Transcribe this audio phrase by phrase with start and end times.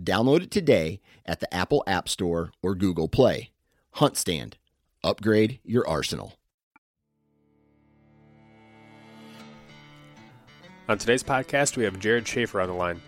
[0.00, 3.50] Download it today at the Apple App Store or Google Play.
[3.96, 4.54] HuntStand.
[5.04, 6.34] Upgrade your arsenal.
[10.88, 13.00] On today's podcast, we have Jared Schaefer on the line.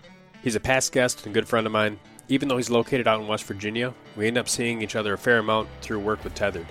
[0.43, 1.99] He's a past guest and good friend of mine.
[2.29, 5.17] Even though he's located out in West Virginia, we end up seeing each other a
[5.17, 6.65] fair amount through work with Tethered.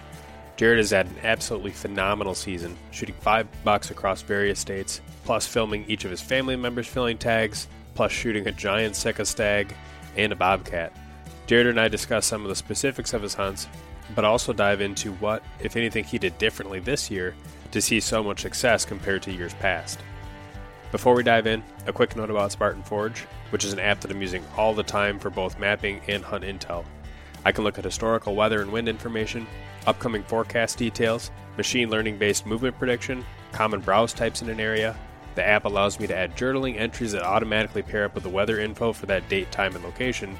[0.56, 5.84] Jared has had an absolutely phenomenal season, shooting five bucks across various states, plus filming
[5.88, 9.74] each of his family members filling tags, plus shooting a giant Sika stag
[10.16, 10.92] and a bobcat.
[11.46, 13.68] Jared and I discuss some of the specifics of his hunts,
[14.14, 17.34] but also dive into what, if anything, he did differently this year
[17.72, 20.00] to see so much success compared to years past.
[20.92, 24.10] Before we dive in, a quick note about Spartan Forge, which is an app that
[24.10, 26.84] I'm using all the time for both mapping and hunt intel.
[27.44, 29.46] I can look at historical weather and wind information,
[29.86, 34.96] upcoming forecast details, machine learning based movement prediction, common browse types in an area.
[35.36, 38.58] The app allows me to add journaling entries that automatically pair up with the weather
[38.58, 40.36] info for that date, time, and location,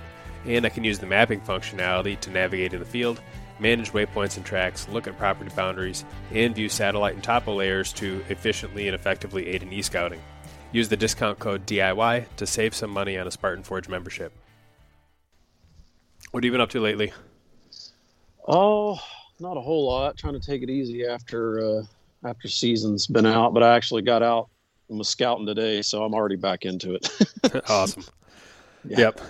[0.46, 3.20] and I can use the mapping functionality to navigate in the field,
[3.58, 8.24] manage waypoints and tracks, look at property boundaries, and view satellite and topo layers to
[8.30, 10.20] efficiently and effectively aid in e scouting.
[10.72, 14.32] Use the discount code DIY to save some money on a Spartan Forge membership.
[16.30, 17.12] What have you been up to lately?
[18.48, 18.98] Oh,
[19.40, 20.16] not a whole lot.
[20.16, 21.82] Trying to take it easy after uh,
[22.24, 24.48] after season's been out, but I actually got out
[24.88, 27.08] was scouting today, so I'm already back into it.
[27.68, 28.04] awesome.
[28.88, 28.98] Yeah.
[29.00, 29.20] Yep.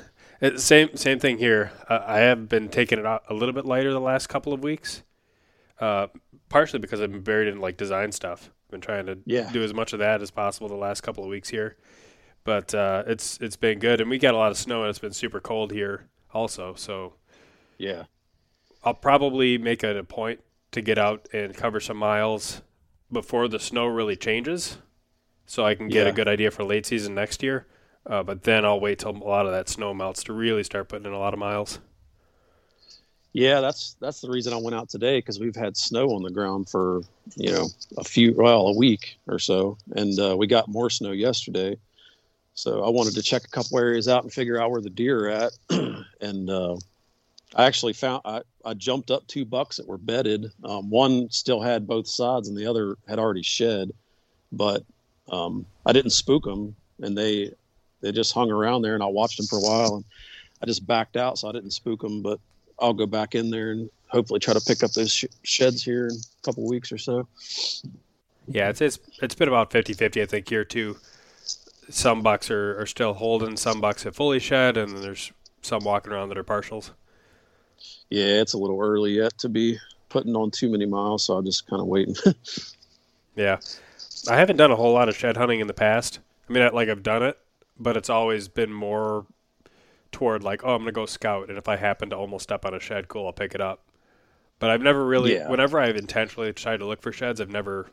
[0.43, 1.73] It, same same thing here.
[1.89, 5.03] Uh, I have been taking it a little bit lighter the last couple of weeks,
[5.81, 6.09] uh,
[6.51, 8.51] partially because I've been buried in like design stuff.
[8.67, 9.51] I've Been trying to yeah.
[9.51, 11.79] do as much of that as possible the last couple of weeks here,
[12.45, 14.99] but uh, it's it's been good, and we got a lot of snow, and it's
[14.99, 16.75] been super cold here also.
[16.75, 17.15] So
[17.79, 18.05] yeah,
[18.85, 20.41] I'll probably make it a point
[20.73, 22.61] to get out and cover some miles
[23.11, 24.79] before the snow really changes,
[25.47, 26.11] so I can get yeah.
[26.11, 27.67] a good idea for late season next year.
[28.05, 30.89] Uh, but then I'll wait till a lot of that snow melts to really start
[30.89, 31.81] putting in a lot of miles.
[33.33, 36.31] Yeah, that's that's the reason I went out today because we've had snow on the
[36.31, 37.03] ground for
[37.35, 37.69] you know
[37.99, 41.77] a few well a week or so, and uh, we got more snow yesterday.
[42.55, 45.27] So I wanted to check a couple areas out and figure out where the deer
[45.27, 45.53] are at,
[46.23, 46.77] and uh,
[47.55, 50.51] I actually found I, I jumped up two bucks that were bedded.
[50.65, 53.91] Um, one still had both sides, and the other had already shed,
[54.51, 54.83] but
[55.31, 57.53] um, I didn't spook them, and they
[58.01, 60.05] they just hung around there, and I watched them for a while, and
[60.63, 62.39] I just backed out, so I didn't spook them, but
[62.79, 66.09] I'll go back in there and hopefully try to pick up those sh- sheds here
[66.09, 67.27] in a couple weeks or so.
[68.49, 70.99] Yeah, it's, it's it's been about 50-50, I think, here too.
[71.89, 75.33] Some bucks are, are still holding, some bucks have fully shed, and there's
[75.63, 76.91] some walking around that are partials.
[78.11, 81.45] Yeah, it's a little early yet to be putting on too many miles, so I'm
[81.45, 82.15] just kind of waiting.
[83.37, 83.59] yeah,
[84.29, 86.21] I haven't done a whole lot of shed hunting in the past.
[86.49, 87.39] I mean, like I've done it,
[87.79, 89.27] but it's always been more
[90.13, 92.75] toward like, oh, I'm gonna go scout, and if I happen to almost step on
[92.75, 93.83] a shed, cool, I'll pick it up.
[94.59, 95.51] But I've never really, yeah.
[95.51, 97.91] whenever I've intentionally tried to look for sheds, I've never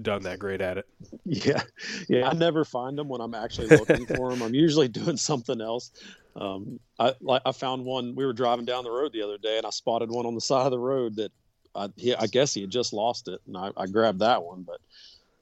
[0.00, 0.86] done that great at it.
[1.26, 1.62] Yeah,
[2.08, 4.42] yeah, I never find them when I'm actually looking for them.
[4.42, 5.90] I'm usually doing something else.
[6.36, 8.14] Um, I like I found one.
[8.14, 10.40] We were driving down the road the other day, and I spotted one on the
[10.40, 11.32] side of the road that
[11.74, 14.62] I, he, I guess he had just lost it, and I, I grabbed that one.
[14.62, 14.80] But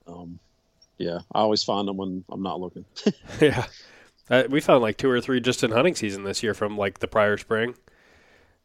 [0.07, 0.39] um,
[0.99, 2.85] yeah, I always find them when I'm not looking.
[3.41, 3.67] yeah,
[4.31, 7.01] uh, we found like two or three just in hunting season this year from like
[7.01, 7.75] the prior spring.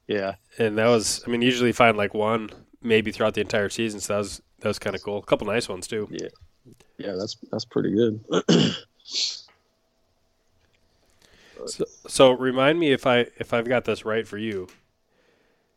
[0.08, 2.50] Yeah, and that was I mean usually find like one
[2.82, 4.00] maybe throughout the entire season.
[4.00, 5.18] So that was that was kind of cool.
[5.18, 6.08] A couple nice ones too.
[6.12, 6.28] Yeah,
[6.98, 8.24] yeah, that's that's pretty good.
[11.66, 14.68] so, so remind me if I if I've got this right for you.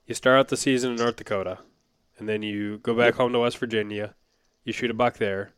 [0.06, 1.58] You start out the season in North Dakota,
[2.18, 4.14] and then you go back home to West Virginia.
[4.64, 5.52] You shoot a buck there.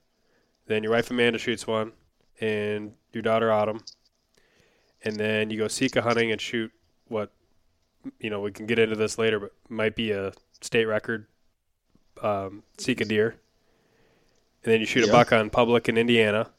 [0.66, 1.92] Then your wife Amanda shoots one,
[2.40, 3.82] and your daughter Autumn.
[5.04, 6.70] And then you go Sika hunting and shoot
[7.08, 7.32] what,
[8.20, 11.26] you know, we can get into this later, but might be a state record
[12.22, 13.36] um, Sika deer.
[14.64, 16.50] And then you shoot a buck on public in Indiana,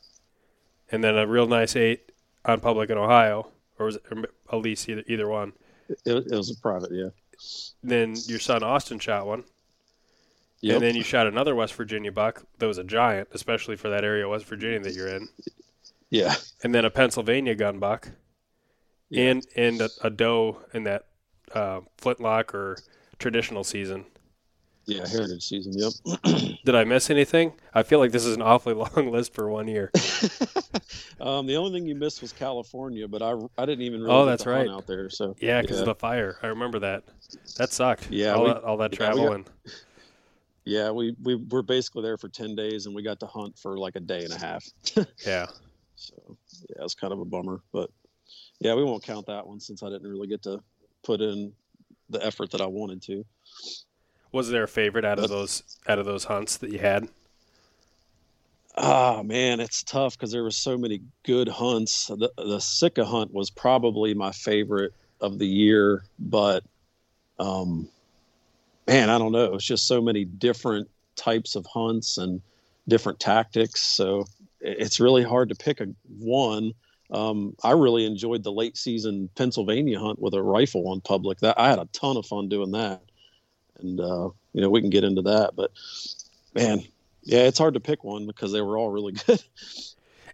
[0.91, 2.11] and then a real nice eight
[2.43, 3.47] on public in Ohio,
[3.79, 5.53] or was it or at least either either one.
[5.87, 7.09] It, it was a private, yeah.
[7.81, 9.45] Then your son Austin shot one.
[10.63, 10.75] Yep.
[10.75, 14.03] And then you shot another West Virginia buck that was a giant, especially for that
[14.05, 15.27] area of West Virginia that you're in.
[16.09, 16.33] Yeah.
[16.63, 18.09] And then a Pennsylvania gun buck,
[19.09, 19.31] Yeah.
[19.31, 21.07] and and a, a doe in that
[21.53, 22.77] uh, flintlock or
[23.19, 24.05] traditional season.
[24.85, 25.73] Yeah, heritage season.
[25.75, 25.91] Yep.
[26.65, 27.53] Did I miss anything?
[27.73, 29.91] I feel like this is an awfully long list for one year.
[31.21, 34.25] um, the only thing you missed was California, but I, I didn't even really Oh,
[34.25, 34.67] that's right.
[34.69, 35.09] out there.
[35.09, 35.81] So Yeah, because yeah.
[35.83, 36.37] of the fire.
[36.43, 37.03] I remember that.
[37.57, 38.09] That sucked.
[38.11, 39.49] Yeah, all we- that all that yeah, travel got- and
[40.65, 43.77] yeah, we we were basically there for ten days, and we got to hunt for
[43.77, 44.65] like a day and a half.
[45.25, 45.47] yeah.
[45.95, 46.15] So
[46.69, 47.89] yeah, it was kind of a bummer, but
[48.59, 50.59] yeah, we won't count that one since I didn't really get to
[51.03, 51.53] put in
[52.09, 53.23] the effort that I wanted to.
[54.31, 57.07] Was there a favorite out of those out of those hunts that you had?
[58.75, 62.07] Ah man, it's tough because there were so many good hunts.
[62.07, 66.63] The the Sika hunt was probably my favorite of the year, but
[67.39, 67.87] um,
[68.87, 69.55] man, I don't know.
[69.55, 72.41] It's just so many different types of hunts and
[72.87, 73.81] different tactics.
[73.81, 74.25] So
[74.59, 75.87] it's really hard to pick a
[76.19, 76.73] one.
[77.11, 81.39] Um, I really enjoyed the late season Pennsylvania hunt with a rifle on public.
[81.39, 83.01] That I had a ton of fun doing that,
[83.79, 85.51] and uh, you know we can get into that.
[85.55, 85.71] But
[86.55, 86.81] man,
[87.21, 89.43] yeah, it's hard to pick one because they were all really good.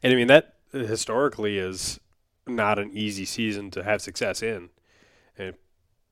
[0.04, 2.00] And I mean that historically is
[2.48, 4.70] not an easy season to have success in.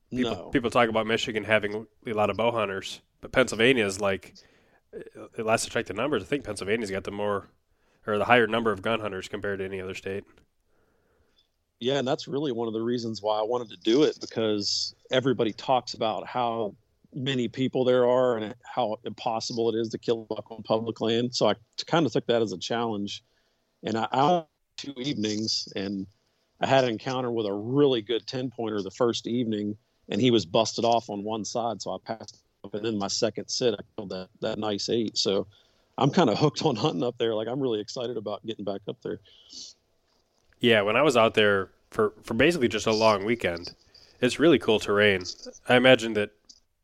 [0.09, 3.99] People no, people talk about Michigan having a lot of bow hunters, but Pennsylvania is
[3.99, 4.35] like
[5.37, 7.49] last I checked the numbers, I think Pennsylvania's got the more
[8.05, 10.23] or the higher number of gun hunters compared to any other state.
[11.79, 14.95] yeah, and that's really one of the reasons why I wanted to do it because
[15.11, 16.75] everybody talks about how
[17.13, 21.01] many people there are and how impossible it is to kill a buck on public
[21.01, 21.35] land.
[21.35, 21.55] So I
[21.85, 23.23] kind of took that as a challenge,
[23.83, 26.07] and I out two evenings, and
[26.61, 29.75] I had an encounter with a really good ten pointer the first evening,
[30.09, 33.07] and he was busted off on one side, so I passed up, and then my
[33.07, 35.17] second sit, I killed that that nice eight.
[35.17, 35.47] So.
[35.99, 37.33] I'm kind of hooked on hunting up there.
[37.33, 39.19] Like I'm really excited about getting back up there.
[40.59, 43.73] Yeah, when I was out there for, for basically just a long weekend,
[44.21, 45.23] it's really cool terrain.
[45.67, 46.31] I imagine that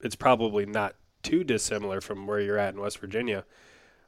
[0.02, 3.46] it's probably not too dissimilar from where you're at in West Virginia,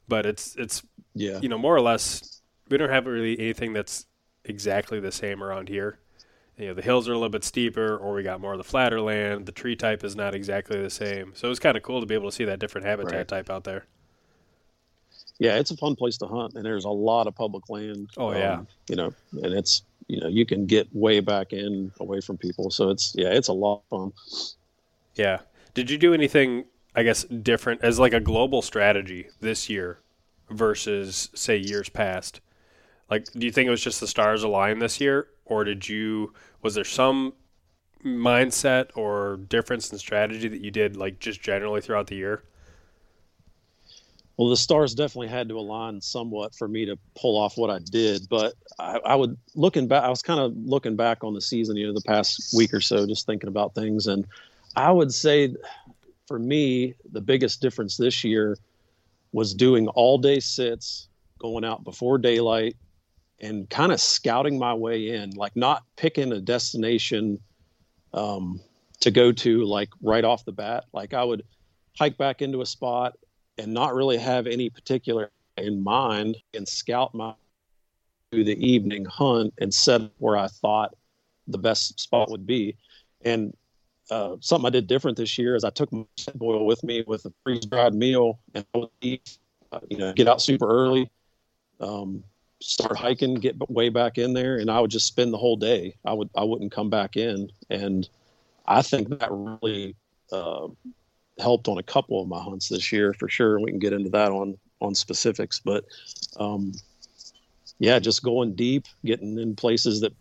[0.08, 0.82] but it's it's
[1.14, 1.38] Yeah.
[1.40, 4.06] you know more or less we don't have really anything that's
[4.44, 6.00] exactly the same around here.
[6.58, 8.64] You know, the hills are a little bit steeper, or we got more of the
[8.64, 9.44] flatter land.
[9.44, 12.14] The tree type is not exactly the same, so it's kind of cool to be
[12.14, 13.28] able to see that different habitat Right.
[13.28, 13.84] type out there.
[15.38, 18.08] yeah, it's a fun place to hunt, and there's a lot of public land.
[18.16, 18.54] Oh, yeah.
[18.54, 19.12] Um, you know,
[19.42, 23.14] and it's you know you can get way back in away from people, so it's
[23.14, 24.12] yeah, it's a lot of fun.
[25.14, 25.40] Yeah.
[25.74, 26.64] Did you do anything,
[26.94, 29.98] I guess, different as like a global strategy this year
[30.48, 32.40] versus say years past?
[33.10, 36.32] Like, do you think it was just the stars aligned this year, or did you
[36.62, 37.34] was there some
[38.04, 42.42] mindset or difference in strategy that you did like just generally throughout the year?
[44.36, 47.78] Well, the stars definitely had to align somewhat for me to pull off what I
[47.78, 50.04] did, but I, I would looking back.
[50.04, 52.80] I was kind of looking back on the season, you know, the past week or
[52.80, 54.26] so, just thinking about things, and
[54.74, 55.54] I would say,
[56.26, 58.58] for me, the biggest difference this year
[59.32, 61.08] was doing all day sits,
[61.38, 62.76] going out before daylight,
[63.40, 67.38] and kind of scouting my way in, like not picking a destination
[68.14, 68.60] um,
[69.00, 70.84] to go to like right off the bat.
[70.92, 71.42] Like I would
[71.98, 73.16] hike back into a spot
[73.58, 77.34] and not really have any particular in mind and scout my
[78.30, 80.94] through the evening hunt and set where I thought
[81.46, 82.76] the best spot would be.
[83.24, 83.56] And
[84.10, 87.24] uh, something I did different this year is I took my boil with me with
[87.24, 88.64] a freeze dried meal and
[89.00, 89.38] eat,
[89.72, 91.10] uh, you know, get out super early,
[91.80, 92.22] um,
[92.60, 95.96] start hiking, get way back in there, and I would just spend the whole day.
[96.04, 98.08] I would I wouldn't come back in, and
[98.66, 99.94] I think that really
[100.32, 100.68] uh,
[101.38, 103.60] helped on a couple of my hunts this year for sure.
[103.60, 105.84] We can get into that on on specifics, but
[106.38, 106.72] um,
[107.78, 110.14] yeah, just going deep, getting in places that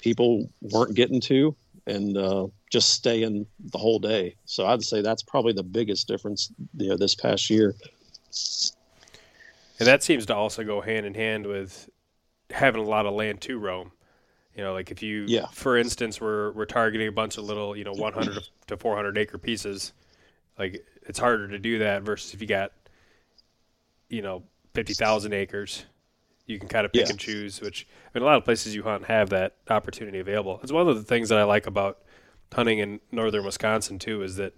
[0.00, 1.54] people weren't getting to,
[1.86, 4.34] and uh, just staying the whole day.
[4.44, 7.74] So I'd say that's probably the biggest difference you know, this past year.
[9.78, 11.88] And that seems to also go hand in hand with
[12.50, 13.92] having a lot of land to roam.
[14.54, 15.46] You know, like if you, yeah.
[15.52, 19.36] for instance, we're we're targeting a bunch of little, you know, 100 to 400 acre
[19.36, 19.92] pieces.
[20.58, 22.72] Like it's harder to do that versus if you got,
[24.08, 24.42] you know,
[24.74, 25.84] 50,000 acres,
[26.46, 27.10] you can kind of pick Yeah.
[27.10, 27.60] and choose.
[27.60, 30.58] Which I mean, a lot of places you hunt have that opportunity available.
[30.62, 31.98] It's one of the things that I like about
[32.52, 34.54] hunting in northern Wisconsin too, is that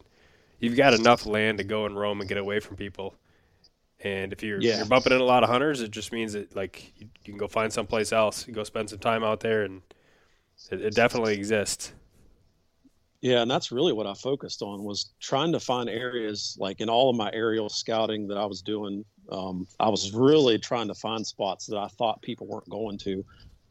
[0.60, 3.16] you've got enough land to go and roam and get away from people.
[4.00, 4.76] And if you're, Yeah.
[4.78, 7.37] you're bumping in a lot of hunters, it just means that like you, you can
[7.38, 9.83] go find someplace else, you go spend some time out there, and
[10.71, 11.93] it, it definitely exists.
[13.21, 16.88] Yeah, and that's really what I focused on was trying to find areas like in
[16.88, 19.05] all of my aerial scouting that I was doing.
[19.33, 23.25] Um, I was really trying to find spots that I thought people weren't going to,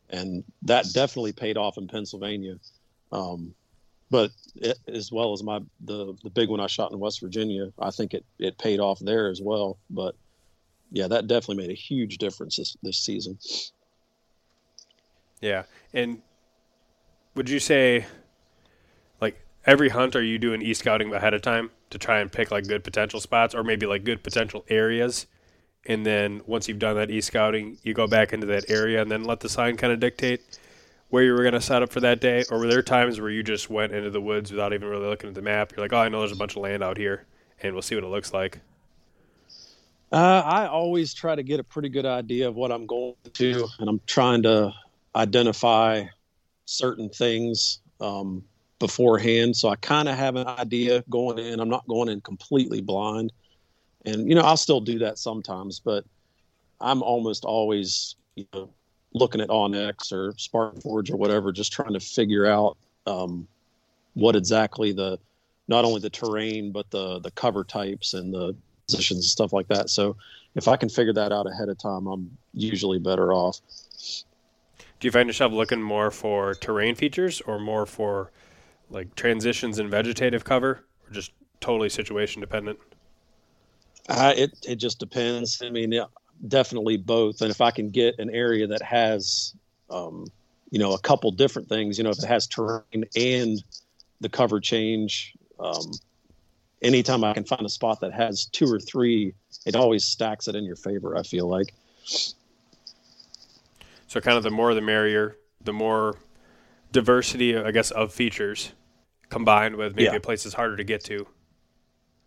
[0.10, 2.58] and that definitely paid off in Pennsylvania.
[3.14, 3.54] Um,
[4.10, 7.72] but it, as well as my the the big one I shot in West Virginia,
[7.80, 9.78] I think it it paid off there as well.
[9.90, 10.16] But
[10.92, 13.38] yeah, that definitely made a huge difference this this season.
[15.42, 15.64] Yeah.
[15.94, 16.22] And
[17.36, 18.06] would you say,
[19.22, 22.52] like, every hunt are you doing e scouting ahead of time to try and pick,
[22.52, 25.28] like, good potential spots or maybe, like, good potential areas?
[25.86, 29.12] And then once you've done that e scouting, you go back into that area and
[29.12, 30.42] then let the sign kind of dictate
[31.10, 32.44] where you were going to set up for that day?
[32.52, 35.30] Or were there times where you just went into the woods without even really looking
[35.30, 35.72] at the map?
[35.72, 37.26] You're like, oh, I know there's a bunch of land out here
[37.62, 38.60] and we'll see what it looks like.
[40.12, 43.68] Uh, I always try to get a pretty good idea of what I'm going to,
[43.80, 44.74] and I'm trying to
[45.16, 46.06] identify
[46.66, 48.44] certain things um,
[48.80, 49.56] beforehand.
[49.58, 51.60] So I kind of have an idea going in.
[51.60, 53.34] I'm not going in completely blind,
[54.06, 56.06] and you know I'll still do that sometimes, but
[56.80, 58.70] I'm almost always you know
[59.18, 63.48] looking at OnX or Spartan Forge or whatever, just trying to figure out um,
[64.14, 65.20] what exactly the
[65.68, 68.56] not only the terrain but the the cover types and the
[68.88, 69.90] positions and stuff like that.
[69.90, 70.16] So
[70.56, 73.60] if I can figure that out ahead of time, I'm usually better off.
[75.00, 78.32] Do you find yourself looking more for terrain features or more for
[78.90, 82.80] like transitions and vegetative cover or just totally situation dependent?
[84.10, 85.62] Uh, it it just depends.
[85.62, 86.06] I mean, yeah,
[86.48, 87.42] definitely both.
[87.42, 89.54] And if I can get an area that has,
[89.90, 90.28] um,
[90.70, 93.64] you know, a couple different things, you know, if it has terrain and
[94.22, 95.92] the cover change, um,
[96.82, 99.34] anytime I can find a spot that has two or three,
[99.66, 101.18] it always stacks it in your favor.
[101.18, 101.74] I feel like.
[104.08, 106.16] So kind of the more the merrier, the more
[106.92, 108.72] diversity, I guess, of features
[109.30, 110.16] combined with maybe Yeah.
[110.16, 111.28] a place is harder to get to.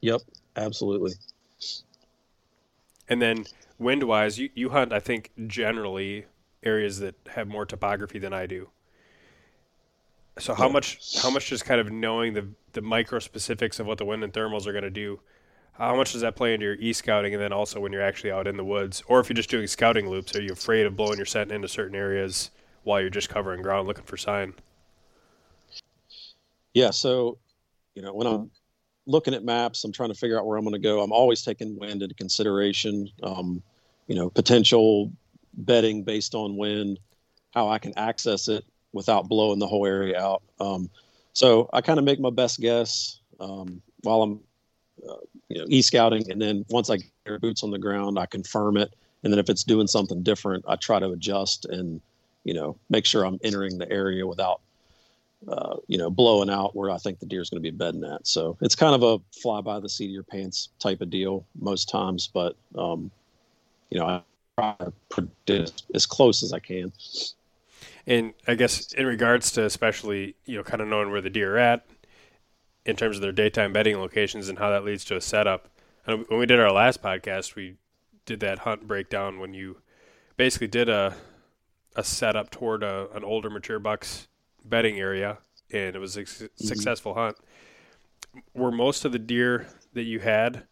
[0.03, 0.21] Yep,
[0.57, 1.13] absolutely.
[3.09, 3.47] And then
[3.81, 6.27] wind wise, you, you hunt, I think, generally
[6.63, 8.71] areas that have more topography than I do.
[10.41, 10.73] So how Yeah.
[10.73, 14.25] much how much just kind of knowing the the micro specifics of what the wind
[14.25, 15.21] and thermals are going to do,
[15.75, 18.33] how much does that play into your e scouting and then also when you're actually
[18.33, 20.97] out in the woods, or if you're just doing scouting loops, are you afraid of
[20.97, 22.51] blowing your scent into certain areas
[22.85, 24.55] while you're just covering ground looking for sign?
[26.75, 27.39] Yeah, so
[27.95, 28.51] you know when I'm
[29.07, 31.03] looking at maps, I'm trying to figure out where I'm going to go.
[31.03, 33.09] I'm always taking wind into consideration.
[33.23, 33.63] Um,
[34.11, 35.13] you know, potential
[35.55, 36.99] bedding based on wind,
[37.55, 40.43] how I can access it without blowing the whole area out.
[40.59, 40.91] Um,
[41.33, 44.41] so I kind of make my best guess um, while I'm,
[45.09, 45.15] uh,
[45.49, 48.77] you know, e scouting, and then once I get boots on the ground, I confirm
[48.77, 52.01] it, and then if it's doing something different, I try to adjust and
[52.43, 54.61] you know make sure I'm entering the area without
[55.47, 58.05] uh, you know, blowing out where I think the deer is going to be bedding
[58.05, 58.27] at.
[58.27, 61.47] So it's kind of a fly by the seat of your pants type of deal
[61.59, 63.11] most times, but um,
[63.91, 64.23] you know, I
[64.57, 66.93] try to predict as close as I can.
[68.07, 71.57] And I guess in regards to especially, you know, kind of knowing where the deer
[71.57, 71.87] are at
[72.85, 75.69] in terms of their daytime bedding locations and how that leads to a setup.
[76.07, 77.77] And when we did our last podcast, we
[78.25, 79.79] did that hunt breakdown when you
[80.37, 81.15] basically did a
[81.97, 84.29] a setup toward a, an older mature buck's
[84.65, 85.39] bedding area,
[85.73, 87.37] and it was a su- successful hunt.
[88.55, 90.65] Were most of the deer that you had,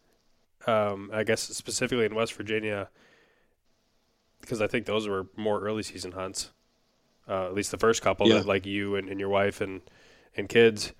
[0.66, 2.88] um, I guess specifically in West Virginia,
[4.40, 6.50] because I think those were more early season hunts
[7.28, 8.35] uh, at least the first couple Yeah.
[8.35, 9.83] that like you and, and your wife and
[10.37, 10.92] and kids.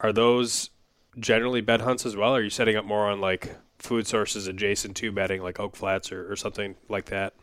[0.00, 0.70] Are those
[1.18, 4.46] generally bed hunts as well or are you setting up more on like food sources
[4.46, 7.34] adjacent to bedding like oak flats or, or something like that?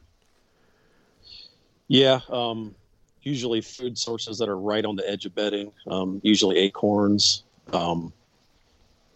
[1.87, 2.73] Yeah, um,
[3.21, 7.43] usually food sources that are right on the edge of bedding, um, usually acorns,
[7.73, 8.11] um,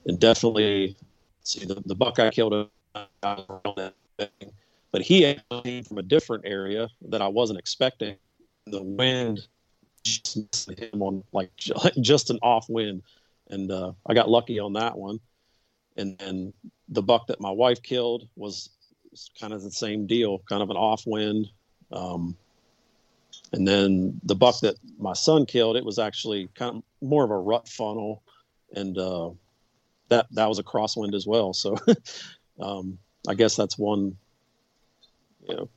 [0.06, 0.96] and definitely
[1.44, 2.68] see the, the buck I killed around
[3.76, 4.54] that bedding,
[4.92, 8.16] but he came from a different area that I wasn't expecting.
[8.68, 9.48] The wind
[10.04, 11.52] just him on like
[12.02, 13.04] just an off wind,
[13.50, 15.20] and uh, I got lucky on that one.
[15.98, 16.54] And then
[16.88, 18.70] the buck that my wife killed was
[19.40, 21.48] kind of the same deal, kind of an off wind.
[21.92, 22.38] Um,
[23.52, 27.32] and then the buck that my son killed, it was actually kind of more of
[27.32, 28.22] a rut funnel,
[28.76, 29.32] and uh,
[30.10, 31.54] that that was a crosswind as well.
[31.54, 31.78] So
[32.60, 34.18] um, I guess that's one,
[35.48, 35.70] you know,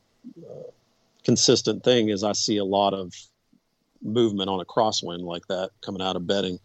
[0.49, 0.71] uh,
[1.25, 3.14] consistent thing is I see a lot of
[4.02, 6.59] movement on a crosswind like that coming out of bedding.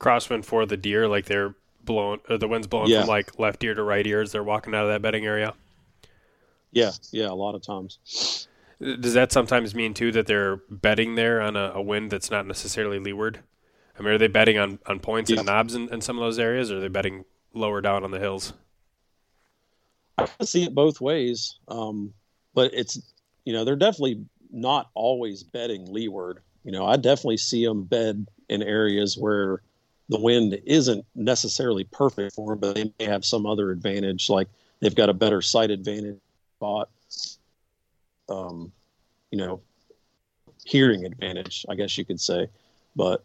[0.00, 3.00] Crosswind for the deer, like they're blowing, or the wind's blowing yeah.
[3.00, 5.54] from like left ear to right ear as they're walking out of that bedding area.
[6.72, 8.48] Yeah, yeah, a lot of times.
[8.80, 12.46] Does that sometimes mean too that they're bedding there on a, a wind that's not
[12.46, 13.40] necessarily leeward?
[13.98, 15.38] I mean, are they bedding on, on points yeah.
[15.38, 18.10] and knobs in, in some of those areas, or are they bedding lower down on
[18.10, 18.52] the hills?
[20.18, 22.12] I see it both ways, um,
[22.54, 23.00] but it's
[23.44, 26.40] you know they're definitely not always bedding leeward.
[26.64, 29.60] You know, I definitely see them bed in areas where
[30.08, 34.48] the wind isn't necessarily perfect for them, but they may have some other advantage, like
[34.80, 36.18] they've got a better sight advantage
[36.56, 36.88] spot.
[38.28, 38.72] Um,
[39.30, 39.60] you know,
[40.64, 42.48] hearing advantage, I guess you could say,
[42.96, 43.24] but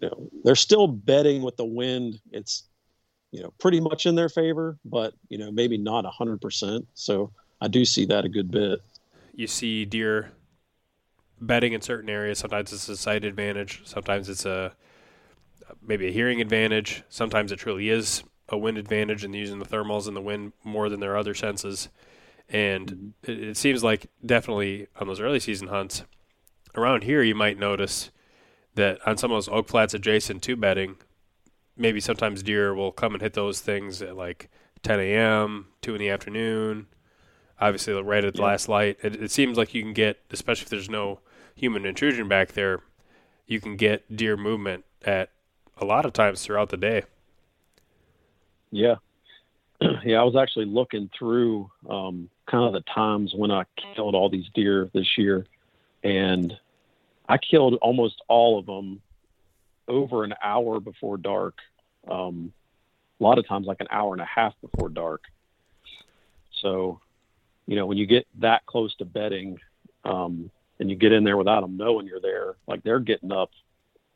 [0.00, 2.20] you know, they're still bedding with the wind.
[2.32, 2.64] It's
[3.34, 6.86] you know pretty much in their favor, but you know maybe not a hundred percent.
[6.94, 8.80] So I do see that a good bit.
[9.34, 10.30] You see deer
[11.40, 12.38] bedding in certain areas.
[12.38, 13.82] Sometimes it's a sight advantage.
[13.84, 14.76] Sometimes it's a
[15.84, 17.02] maybe a hearing advantage.
[17.08, 20.88] Sometimes it truly is a wind advantage and using the thermals and the wind more
[20.88, 21.88] than their other senses.
[22.48, 22.86] And
[23.24, 23.30] mm-hmm.
[23.32, 26.04] it, it seems like definitely on those early season hunts
[26.76, 28.12] around here, you might notice
[28.76, 30.96] that on some of those oak flats adjacent to bedding,
[31.76, 34.50] maybe sometimes deer will come and hit those things at like
[34.82, 36.86] 10 a.m., 2 in the afternoon,
[37.60, 38.46] obviously right at the yeah.
[38.46, 38.98] last light.
[39.02, 41.20] It, it, seems like you can get, especially if there's no
[41.54, 42.80] human intrusion back there,
[43.46, 45.30] you can get deer movement at
[45.78, 47.02] a lot of times throughout the day.
[48.70, 48.96] Yeah.
[50.04, 53.64] yeah, I was actually looking through um, kind of the times when I
[53.94, 55.46] killed all these deer this year,
[56.02, 56.52] and
[57.28, 59.00] I killed almost all of them
[59.88, 61.58] over an hour before dark.
[62.08, 62.52] Um,
[63.20, 65.22] a lot of times, like an hour and a half before dark.
[66.60, 67.00] So,
[67.66, 69.58] you know, when you get that close to bedding,
[70.04, 73.50] um, and you get in there without them knowing you're there, like they're getting up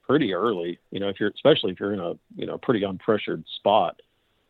[0.06, 0.78] pretty early.
[0.90, 4.00] You know, if you're especially if you're in a you know pretty unpressured spot.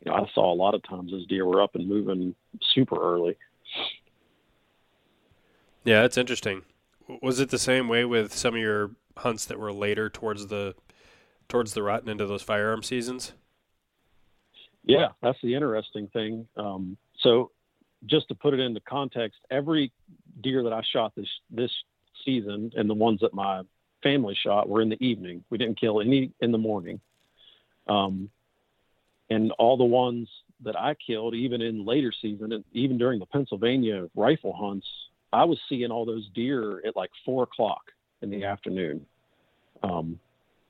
[0.05, 2.35] You know, I saw a lot of times those deer were up and moving
[2.73, 3.37] super early.
[5.85, 6.63] Yeah, that's interesting.
[7.21, 10.75] Was it the same way with some of your hunts that were later towards the
[11.49, 13.33] towards the rut and into those firearm seasons?
[14.85, 16.47] Yeah, that's the interesting thing.
[16.57, 17.51] Um, so,
[18.07, 19.93] just to put it into context, every
[20.41, 21.73] deer that I shot this this
[22.25, 23.63] season and the ones that my
[24.03, 25.45] family shot were in the evening.
[25.51, 27.01] We didn't kill any in the morning.
[27.89, 28.31] Um,
[29.31, 30.29] and all the ones
[30.63, 34.87] that I killed, even in later season, and even during the Pennsylvania rifle hunts,
[35.33, 37.83] I was seeing all those deer at like four o'clock
[38.23, 39.07] in the afternoon.
[39.83, 40.19] Um,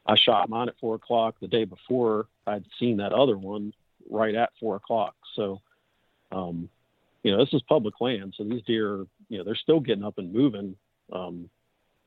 [0.09, 2.27] I shot mine at four o'clock the day before.
[2.47, 3.75] I'd seen that other one
[4.11, 5.15] right at four o'clock.
[5.35, 5.61] So,
[6.33, 6.71] um,
[7.23, 10.17] you know, this is public land, so these deer, you know, they're still getting up
[10.17, 10.77] and moving.
[11.13, 11.51] Um,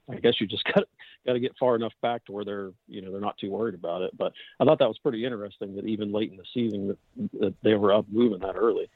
[0.10, 0.86] I guess you just got
[1.26, 3.76] got to get far enough back to where they're you know they're not too worried
[3.76, 4.18] about it.
[4.18, 7.54] But I thought that was pretty interesting that even late in the season that, that
[7.62, 8.90] they were up moving that early.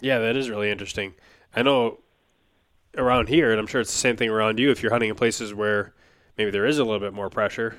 [0.00, 1.14] Yeah, that is really interesting.
[1.54, 1.98] I know
[2.96, 4.70] around here, and I'm sure it's the same thing around you.
[4.70, 5.94] If you're hunting in places where
[6.38, 7.76] maybe there is a little bit more pressure,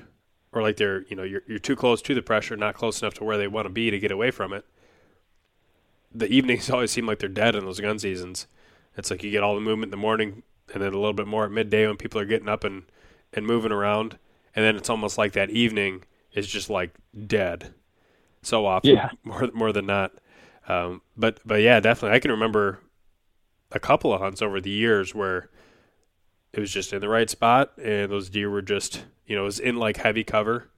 [0.52, 3.14] or like they're you know you're you're too close to the pressure, not close enough
[3.16, 4.66] to where they want to be to get away from it.
[6.14, 8.48] The evenings always seem like they're dead in those gun seasons.
[8.96, 11.28] It's like you get all the movement in the morning, and then a little bit
[11.28, 12.84] more at midday when people are getting up and
[13.34, 14.18] and moving around,
[14.56, 17.74] and then it's almost like that evening is just like dead.
[18.42, 19.10] So often, yeah.
[19.24, 20.14] more more than not.
[20.68, 22.80] Um, but but yeah, definitely, I can remember
[23.72, 25.50] a couple of hunts over the years where
[26.58, 29.46] it was just in the right spot, and those deer were just you know it
[29.46, 30.72] was in like heavy cover,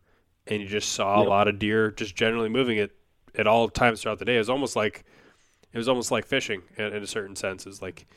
[0.46, 1.28] and you just saw yep.
[1.28, 2.92] a lot of deer just generally moving it
[3.34, 4.36] at all times throughout the day.
[4.36, 5.06] It was almost like
[5.72, 7.65] it was almost like fishing in, in a certain sense.
[7.65, 8.08] It's like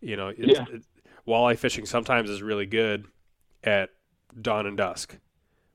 [0.00, 0.64] you know, yeah.
[0.72, 0.84] it,
[1.28, 3.04] walleye fishing sometimes is really good
[3.62, 3.90] at
[4.40, 5.18] dawn and dusk,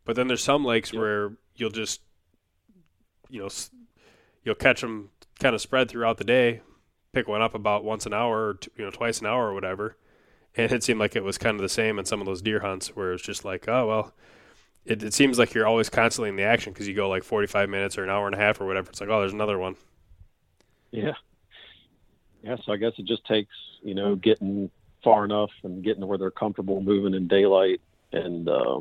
[0.06, 1.00] but then there's some lakes yep.
[1.00, 2.02] where you'll just
[3.30, 3.50] you know
[4.43, 6.62] you'll catch them kind of spread throughout the day,
[7.13, 9.54] pick one up about once an hour or two, you know twice an hour or
[9.54, 9.97] whatever,
[10.55, 12.60] and it seemed like it was kind of the same in some of those deer
[12.60, 14.13] hunts where it's just like oh well.
[14.86, 17.67] It, it seems like you're always constantly in the action because you go like 45
[17.67, 18.89] minutes or an hour and a half or whatever.
[18.89, 19.75] It's like, oh, there's another one.
[20.91, 21.15] Yeah.
[22.41, 22.55] Yeah.
[22.63, 24.71] So I guess it just takes, you know, getting
[25.03, 27.81] far enough and getting to where they're comfortable moving in daylight
[28.12, 28.79] and uh,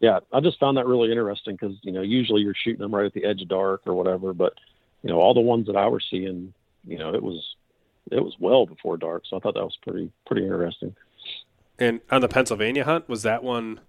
[0.00, 3.06] yeah, I just found that really interesting because you know usually you're shooting them right
[3.06, 4.54] at the edge of dark or whatever, but
[5.02, 6.52] you know all the ones that I were seeing,
[6.86, 7.56] you know it was
[8.10, 10.94] it was well before dark, so I thought that was pretty pretty interesting.
[11.78, 13.80] And on the Pennsylvania hunt, was that one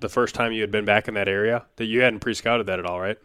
[0.00, 1.66] the first time you had been back in that area?
[1.76, 3.18] That you hadn't pre-scouted that at all, right?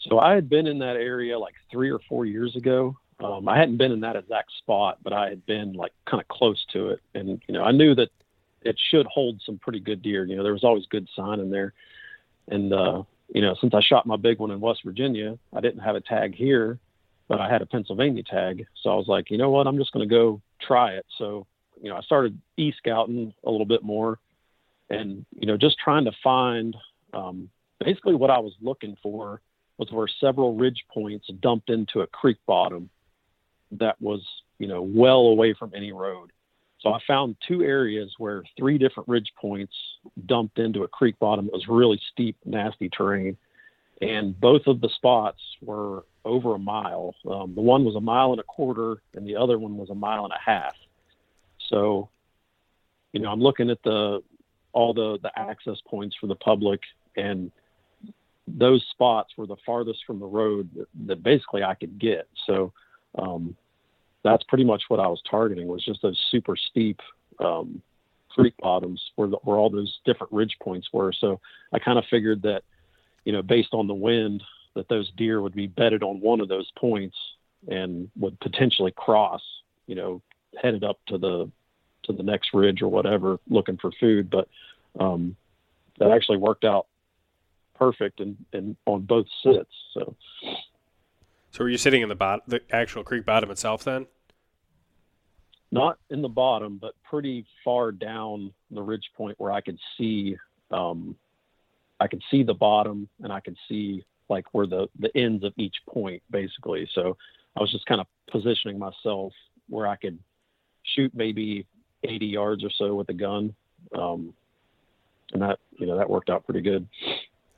[0.00, 2.96] So I had been in that area like three or four years ago.
[3.20, 6.28] Um, I hadn't been in that exact spot, but I had been like kind of
[6.28, 8.10] close to it, and you know I knew that
[8.62, 10.24] it should hold some pretty good deer.
[10.24, 11.72] You know, there was always good sign in there,
[12.48, 13.02] and uh,
[13.34, 16.00] you know since I shot my big one in West Virginia, I didn't have a
[16.00, 16.78] tag here,
[17.28, 19.92] but I had a Pennsylvania tag, so I was like, you know what, I'm just
[19.92, 21.06] going to go try it.
[21.18, 21.46] So
[21.80, 24.18] you know I started e scouting a little bit more,
[24.90, 26.76] and you know just trying to find
[27.12, 27.48] um,
[27.84, 29.40] basically what I was looking for
[29.78, 32.90] was where several ridge points dumped into a creek bottom
[33.72, 34.20] that was,
[34.58, 36.32] you know, well away from any road.
[36.80, 39.74] So I found two areas where three different ridge points
[40.26, 41.46] dumped into a creek bottom.
[41.46, 43.36] It was really steep, nasty terrain.
[44.00, 47.14] And both of the spots were over a mile.
[47.30, 49.94] Um, the one was a mile and a quarter, and the other one was a
[49.94, 50.74] mile and a half.
[51.68, 52.08] So,
[53.12, 54.22] you know, I'm looking at the
[54.72, 56.80] all the the access points for the public,
[57.16, 57.50] and
[58.46, 62.28] those spots were the farthest from the road that, that basically I could get.
[62.46, 62.72] So
[63.16, 63.56] um,
[64.24, 67.00] that's pretty much what I was targeting was just those super steep
[67.40, 67.82] um,
[68.30, 71.12] creek bottoms where, the, where all those different ridge points were.
[71.12, 71.40] So
[71.72, 72.62] I kind of figured that,
[73.24, 74.42] you know, based on the wind,
[74.78, 77.16] that those deer would be bedded on one of those points
[77.66, 79.42] and would potentially cross,
[79.88, 80.22] you know,
[80.62, 81.50] headed up to the
[82.04, 84.30] to the next ridge or whatever, looking for food.
[84.30, 84.48] But
[84.98, 85.36] um,
[85.98, 86.86] that actually worked out
[87.74, 89.70] perfect and, and on both sits.
[89.94, 90.14] So
[91.50, 94.06] so were you sitting in the bot, the actual creek bottom itself then?
[95.72, 100.36] Not in the bottom, but pretty far down the ridge point where I could see,
[100.70, 101.16] um,
[101.98, 105.52] I could see the bottom and I could see like where the the ends of
[105.56, 106.88] each point basically.
[106.94, 107.16] So
[107.56, 109.32] I was just kind of positioning myself
[109.68, 110.18] where I could
[110.94, 111.66] shoot maybe
[112.04, 113.54] 80 yards or so with a gun,
[113.94, 114.32] um,
[115.32, 116.86] and that you know that worked out pretty good.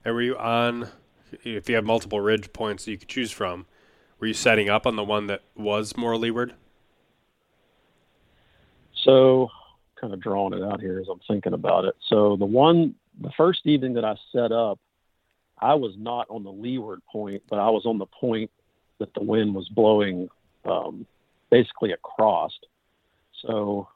[0.05, 0.89] And were you on?
[1.45, 3.67] If you have multiple ridge points that you could choose from,
[4.19, 6.55] were you setting up on the one that was more leeward?
[9.05, 9.49] So,
[10.01, 11.95] kind of drawing it out here as I'm thinking about it.
[12.09, 14.79] So, the one, the first evening that I set up,
[15.61, 18.51] I was not on the leeward point, but I was on the point
[18.99, 20.29] that the wind was blowing
[20.65, 21.07] um,
[21.51, 22.53] basically across.
[23.43, 23.89] So,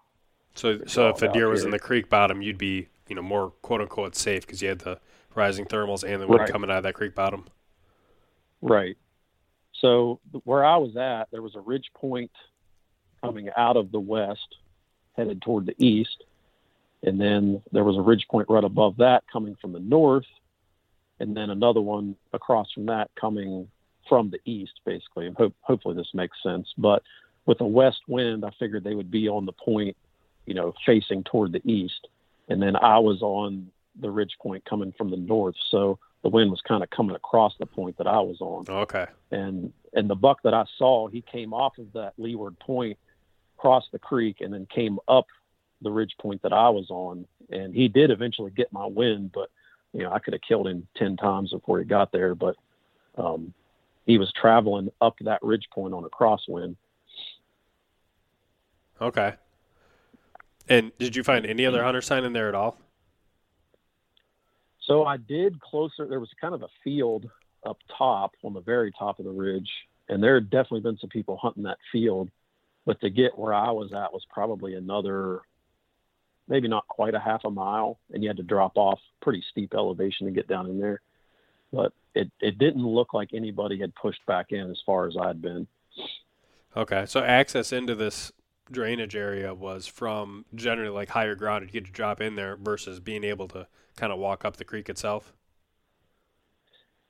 [0.55, 1.69] so, so if a deer was here.
[1.69, 4.81] in the creek bottom, you'd be, you know, more quote unquote safe because you had
[4.81, 4.99] the
[5.35, 6.51] rising thermals and the wind right.
[6.51, 7.47] coming out of that creek bottom.
[8.61, 8.97] Right.
[9.81, 12.31] So where I was at, there was a ridge point
[13.23, 14.57] coming out of the west,
[15.17, 16.25] headed toward the east,
[17.03, 20.27] and then there was a ridge point right above that coming from the north,
[21.21, 23.69] and then another one across from that coming
[24.09, 25.27] from the east, basically.
[25.27, 26.73] And hope, hopefully this makes sense.
[26.77, 27.03] But
[27.47, 29.97] with a west wind, I figured they would be on the point,
[30.47, 32.09] you know, facing toward the east,
[32.49, 35.55] and then I was on the ridge point coming from the north.
[35.71, 38.65] So the wind was kind of coming across the point that I was on.
[38.69, 39.07] Okay.
[39.31, 42.99] And and the buck that I saw, he came off of that leeward point,
[43.57, 45.27] crossed the creek, and then came up
[45.83, 47.27] the ridge point that I was on.
[47.51, 49.51] And he did eventually get my wind, but
[49.95, 52.35] you know I could have killed him ten times before he got there.
[52.35, 52.57] But
[53.17, 53.55] um,
[54.05, 56.77] he was traveling up that ridge point on a crosswind.
[59.01, 59.35] Okay.
[60.69, 62.79] And did you find any other hunter sign in there at all?
[64.81, 66.07] So I did closer.
[66.07, 67.29] There was kind of a field
[67.65, 69.71] up top on the very top of the ridge,
[70.09, 72.31] and there had definitely been some people hunting that field.
[72.87, 75.41] But to get where I was at was probably another,
[76.49, 79.75] maybe not quite a half a mile, and you had to drop off pretty steep
[79.75, 81.01] elevation to get down in there.
[81.73, 85.43] But it it didn't look like anybody had pushed back in as far as I'd
[85.43, 85.67] been.
[86.77, 88.33] Okay, so access into this
[88.71, 91.65] drainage area was from generally like higher ground.
[91.65, 94.65] You get to drop in there versus being able to kind of walk up the
[94.65, 95.35] creek itself?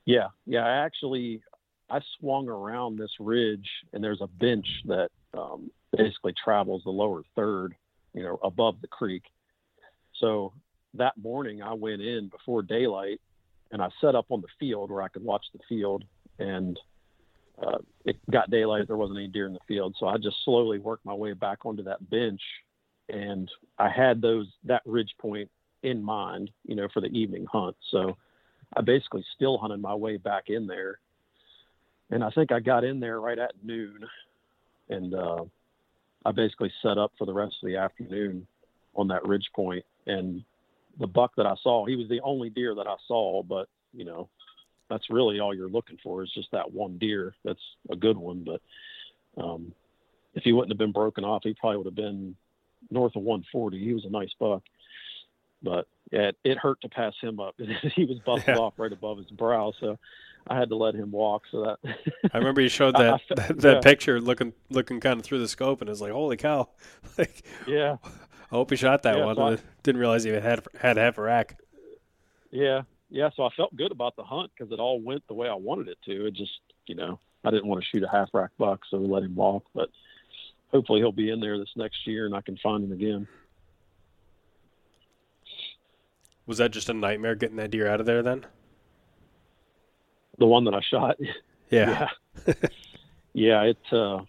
[0.04, 0.66] Yeah, yeah.
[0.66, 1.42] I actually
[1.90, 7.22] I swung around this ridge, and there's a bench that um, basically travels the lower
[7.36, 7.74] third,
[8.14, 9.24] you know, above the creek.
[10.20, 10.52] So
[10.94, 13.20] that morning, I went in before daylight,
[13.72, 16.04] and I set up on the field where I could watch the field.
[16.38, 16.78] And
[17.60, 20.78] uh, it got daylight; there wasn't any deer in the field, so I just slowly
[20.78, 22.40] worked my way back onto that bench.
[23.08, 25.50] And I had those that ridge point
[25.82, 27.76] in mind, you know, for the evening hunt.
[27.90, 28.16] So
[28.76, 30.98] I basically still hunted my way back in there.
[32.10, 34.06] And I think I got in there right at noon
[34.88, 35.44] and uh,
[36.24, 38.46] I basically set up for the rest of the afternoon
[38.94, 39.50] on that ridge
[40.06, 40.44] and
[40.98, 43.42] the buck that I saw, he was the only deer that I saw.
[43.42, 44.28] But you know,
[44.88, 47.34] that's really all you're looking for is just that one deer.
[47.44, 47.60] That's
[47.90, 48.44] a good one.
[48.44, 49.72] But um,
[50.34, 52.36] if he wouldn't have been broken off, he probably would have been
[52.90, 53.78] north of 140.
[53.78, 54.62] He was a nice buck,
[55.62, 57.54] but it, it hurt to pass him up.
[57.94, 58.60] he was busted yeah.
[58.60, 59.98] off right above his brow, so
[60.46, 61.44] I had to let him walk.
[61.50, 61.96] So that
[62.32, 63.80] I remember you showed that I, that yeah.
[63.80, 66.68] picture looking looking kind of through the scope, and it's like, holy cow!
[67.18, 67.96] like, yeah.
[68.52, 69.36] I hope he shot that yeah, one.
[69.36, 71.58] So I, didn't realize he had had half a rack.
[72.50, 73.30] Yeah, yeah.
[73.34, 75.88] So I felt good about the hunt because it all went the way I wanted
[75.88, 76.26] it to.
[76.26, 79.08] It just, you know, I didn't want to shoot a half rack buck, so we
[79.08, 79.64] let him walk.
[79.74, 79.88] But
[80.74, 83.28] hopefully he'll be in there this next year and I can find him again.
[86.46, 88.44] Was that just a nightmare getting that deer out of there then?
[90.38, 91.18] The one that I shot.
[91.70, 92.08] Yeah.
[92.46, 92.54] Yeah.
[93.32, 94.20] yeah, it uh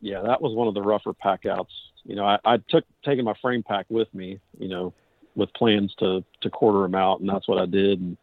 [0.00, 1.72] yeah, that was one of the rougher pack outs.
[2.04, 4.94] You know, I, I took taking my frame pack with me, you know,
[5.34, 8.16] with plans to to quarter them out and that's what I did and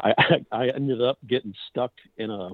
[0.00, 0.14] I
[0.52, 2.50] I ended up getting stuck in a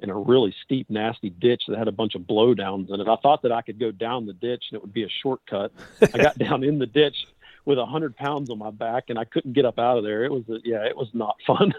[0.00, 3.08] in a really steep, nasty ditch that had a bunch of blowdowns in it.
[3.08, 5.72] I thought that I could go down the ditch and it would be a shortcut.
[6.02, 7.16] I got down in the ditch
[7.64, 10.24] with a hundred pounds on my back and I couldn't get up out of there.
[10.24, 11.72] It was, a, yeah, it was not fun.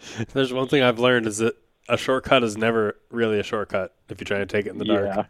[0.32, 1.56] There's one thing I've learned is that
[1.88, 4.84] a shortcut is never really a shortcut if you try to take it in the
[4.84, 5.06] dark.
[5.06, 5.24] Yeah.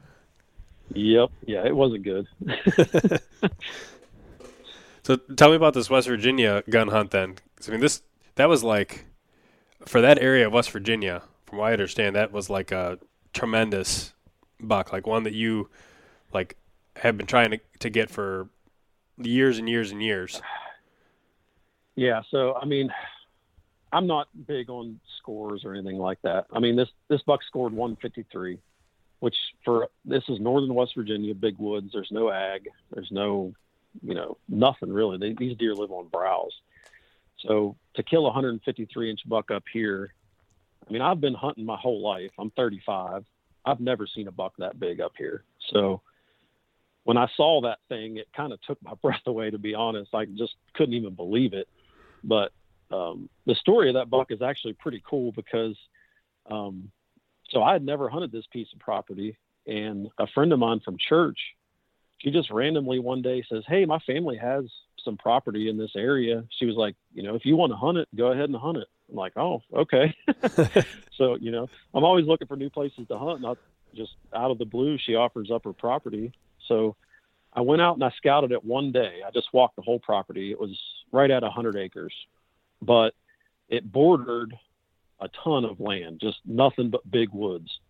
[0.94, 1.30] Yep.
[1.46, 2.26] Yeah, it wasn't good.
[5.02, 7.36] so tell me about this West Virginia gun hunt then.
[7.66, 8.02] I mean, this
[8.36, 9.04] that was like
[9.86, 12.98] for that area of West Virginia, from what I understand, that was like a
[13.32, 14.12] tremendous
[14.60, 15.68] buck, like one that you
[16.32, 16.56] like
[16.96, 18.48] have been trying to, to get for
[19.18, 20.40] years and years and years.
[21.96, 22.92] Yeah, so I mean,
[23.92, 26.46] I'm not big on scores or anything like that.
[26.52, 28.58] I mean, this this buck scored 153,
[29.20, 31.90] which for this is northern West Virginia, big woods.
[31.92, 32.68] There's no ag.
[32.92, 33.54] There's no,
[34.02, 35.18] you know, nothing really.
[35.18, 36.52] They, these deer live on browse.
[37.46, 40.12] So to kill a 153 inch buck up here,
[40.88, 42.32] I mean, I've been hunting my whole life.
[42.38, 43.24] I'm 35.
[43.64, 45.44] I've never seen a buck that big up here.
[45.70, 46.02] So
[47.04, 50.14] when I saw that thing, it kind of took my breath away, to be honest.
[50.14, 51.68] I just couldn't even believe it.
[52.24, 52.52] But
[52.90, 55.76] um, the story of that buck is actually pretty cool because,
[56.50, 56.90] um,
[57.50, 60.96] so I had never hunted this piece of property, and a friend of mine from
[60.98, 61.38] church,
[62.18, 64.64] she just randomly one day says, "Hey, my family has
[65.08, 66.44] some property in this area.
[66.58, 68.78] She was like, you know, if you want to hunt it, go ahead and hunt
[68.78, 68.88] it.
[69.08, 70.14] I'm like, oh, okay.
[71.16, 73.40] so, you know, I'm always looking for new places to hunt.
[73.40, 73.58] Not
[73.94, 76.32] just out of the blue, she offers up her property.
[76.66, 76.96] So
[77.54, 79.20] I went out and I scouted it one day.
[79.26, 80.50] I just walked the whole property.
[80.50, 80.78] It was
[81.10, 82.14] right at 100 acres,
[82.80, 83.14] but
[83.68, 84.54] it bordered
[85.20, 87.80] a ton of land, just nothing but big woods.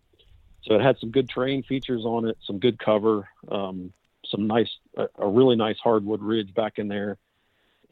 [0.63, 3.29] So it had some good terrain features on it, some good cover.
[3.49, 3.93] Um,
[4.29, 7.17] some nice, a, a really nice hardwood ridge back in there.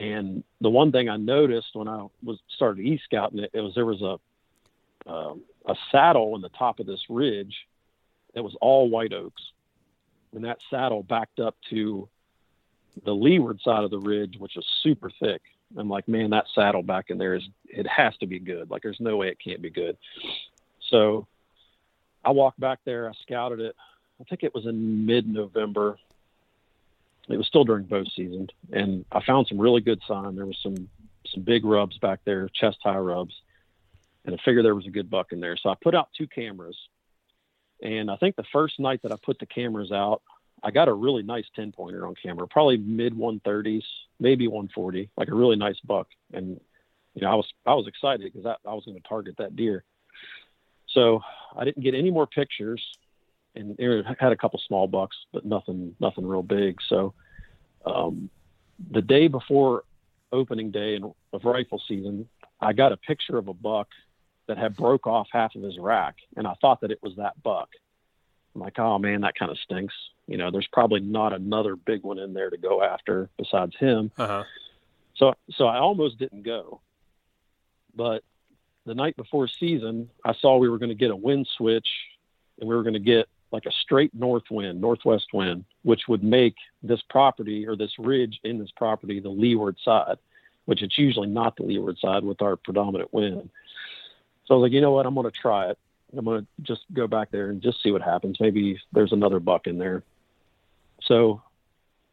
[0.00, 3.74] And the one thing I noticed when I was started e scouting it, it was
[3.74, 4.18] there was a
[5.10, 7.66] um, a saddle in the top of this ridge
[8.34, 9.42] that was all white oaks,
[10.34, 12.08] and that saddle backed up to
[13.04, 15.40] the leeward side of the ridge, which was super thick.
[15.76, 18.70] I'm like, man, that saddle back in there is it has to be good.
[18.70, 19.96] Like, there's no way it can't be good.
[20.88, 21.26] So
[22.24, 23.08] I walked back there.
[23.08, 23.76] I scouted it.
[24.20, 25.98] I think it was in mid-November,
[27.28, 30.34] it was still during bow season, and I found some really good sign.
[30.34, 30.88] There was some
[31.26, 33.34] some big rubs back there, chest high rubs,
[34.24, 35.56] and I figured there was a good buck in there.
[35.56, 36.76] So I put out two cameras,
[37.82, 40.22] and I think the first night that I put the cameras out,
[40.62, 43.82] I got a really nice ten pointer on camera, probably mid 130s,
[44.18, 46.08] maybe 140, like a really nice buck.
[46.32, 46.60] And
[47.14, 49.56] you know, I was I was excited because I, I was going to target that
[49.56, 49.84] deer.
[50.88, 51.20] So
[51.56, 52.82] I didn't get any more pictures
[53.58, 56.78] and it had a couple small bucks, but nothing nothing real big.
[56.88, 57.14] So
[57.84, 58.30] um,
[58.90, 59.84] the day before
[60.32, 61.00] opening day
[61.32, 62.28] of rifle season,
[62.60, 63.88] I got a picture of a buck
[64.46, 67.42] that had broke off half of his rack, and I thought that it was that
[67.42, 67.68] buck.
[68.54, 69.94] I'm like, oh man, that kind of stinks.
[70.28, 74.12] You know, there's probably not another big one in there to go after besides him.
[74.18, 74.44] Uh-huh.
[75.16, 76.80] So, so I almost didn't go.
[77.96, 78.22] But
[78.84, 81.88] the night before season, I saw we were going to get a wind switch,
[82.60, 86.22] and we were going to get like a straight north wind, northwest wind, which would
[86.22, 90.18] make this property or this ridge in this property the leeward side,
[90.66, 93.48] which it's usually not the leeward side with our predominant wind.
[94.44, 95.78] So I was like, you know what, I'm going to try it.
[96.16, 98.38] I'm going to just go back there and just see what happens.
[98.40, 100.02] Maybe there's another buck in there.
[101.08, 101.42] So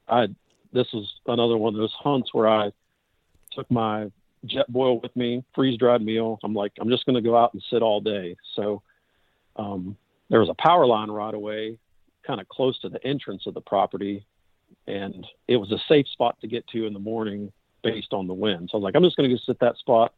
[0.07, 0.27] I,
[0.73, 2.71] this was another one of those hunts where I
[3.51, 4.11] took my
[4.45, 6.39] Jetboil with me, freeze dried meal.
[6.43, 8.35] I'm like, I'm just going to go out and sit all day.
[8.55, 8.81] So,
[9.57, 9.95] um,
[10.29, 11.77] there was a power line right away,
[12.25, 14.25] kind of close to the entrance of the property.
[14.87, 17.51] and it was a safe spot to get to in the morning
[17.83, 18.69] based on the wind.
[18.71, 20.13] So I was like, I'm just going to go sit that spot,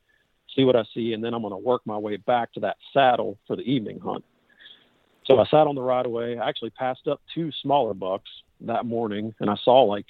[0.56, 2.78] see what I see, and then I'm going to work my way back to that
[2.94, 4.24] saddle for the evening hunt.
[5.26, 6.38] So I sat on the right of way.
[6.38, 8.30] I actually passed up two smaller bucks
[8.62, 10.06] that morning, and I saw like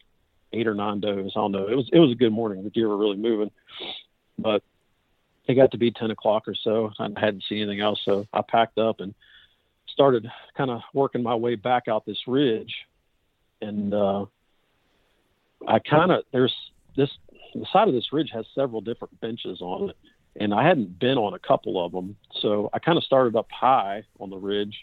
[0.54, 1.32] eight or nine does.
[1.36, 1.68] I don't know.
[1.68, 2.64] It was it was a good morning.
[2.64, 3.52] The deer were really moving,
[4.38, 4.64] but
[5.48, 6.92] it got to be ten o'clock or so.
[7.00, 9.14] I hadn't seen anything else, so I packed up and
[9.88, 12.74] started kind of working my way back out this ridge,
[13.62, 14.26] and uh,
[15.68, 16.54] I kind of there's
[16.96, 17.10] this
[17.54, 19.98] the side of this ridge has several different benches on it,
[20.40, 23.48] and I hadn't been on a couple of them, so I kind of started up
[23.52, 24.76] high on the ridge,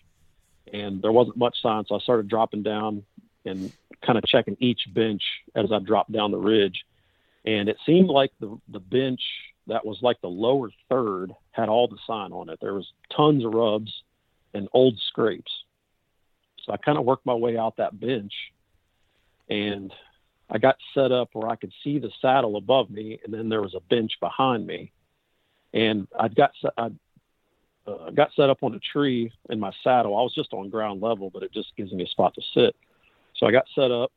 [0.72, 3.04] and there wasn't much sign, so I started dropping down
[3.44, 3.72] and
[4.04, 5.22] kind of checking each bench
[5.54, 6.84] as I dropped down the ridge,
[7.44, 9.20] and it seemed like the the bench
[9.66, 12.58] that was like the lower third had all the sign on it.
[12.60, 13.92] There was tons of rubs
[14.52, 15.50] and old scrapes.
[16.64, 18.32] So I kind of worked my way out that bench
[19.48, 19.92] and
[20.50, 23.62] I got set up where I could see the saddle above me, and then there
[23.62, 24.92] was a bench behind me.
[25.72, 26.90] And I got I
[27.86, 30.16] uh, got set up on a tree in my saddle.
[30.16, 32.76] I was just on ground level, but it just gives me a spot to sit.
[33.44, 34.10] So I got set up,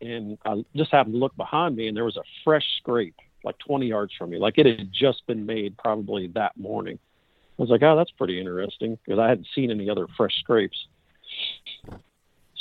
[0.00, 3.56] and I just happened to look behind me, and there was a fresh scrape like
[3.58, 6.98] 20 yards from me, like it had just been made probably that morning.
[7.58, 10.76] I was like, oh, that's pretty interesting because I hadn't seen any other fresh scrapes.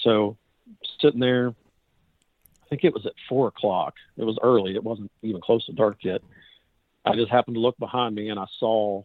[0.04, 0.38] So
[1.02, 3.96] sitting there, I think it was at four o'clock.
[4.16, 4.76] It was early.
[4.76, 6.22] It wasn't even close to dark yet.
[7.04, 9.02] I just happened to look behind me and I saw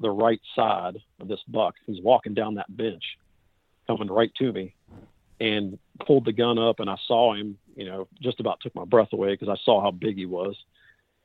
[0.00, 1.74] the right side of this buck.
[1.84, 3.04] He's walking down that bench,
[3.86, 4.74] coming right to me,
[5.40, 6.80] and pulled the gun up.
[6.80, 9.82] And I saw him, you know, just about took my breath away because I saw
[9.82, 10.56] how big he was.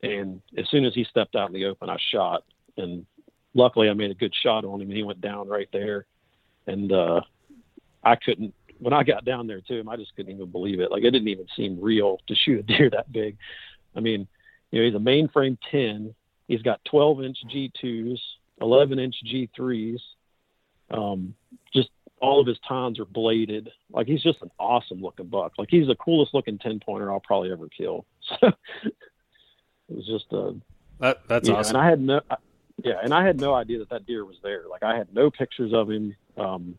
[0.01, 2.43] And as soon as he stepped out in the open, I shot.
[2.77, 3.05] And
[3.53, 6.05] luckily, I made a good shot on him, and he went down right there.
[6.67, 7.21] And uh,
[8.03, 8.53] I couldn't.
[8.79, 10.91] When I got down there to him, I just couldn't even believe it.
[10.91, 13.37] Like it didn't even seem real to shoot a deer that big.
[13.95, 14.27] I mean,
[14.71, 16.13] you know, he's a mainframe 10.
[16.47, 18.19] He's got 12 inch G2s,
[18.61, 19.99] 11 inch G3s.
[20.91, 21.35] Um,
[22.21, 23.69] all of his tines are bladed.
[23.91, 25.53] Like he's just an awesome looking buck.
[25.58, 28.05] Like he's the coolest looking 10 pointer I'll probably ever kill.
[28.39, 28.47] So
[29.89, 30.53] it was just a
[30.99, 31.75] that that's awesome.
[31.75, 32.21] And I had no,
[32.84, 34.63] yeah, and I had no idea that that deer was there.
[34.69, 36.15] Like I had no pictures of him.
[36.38, 36.77] Um,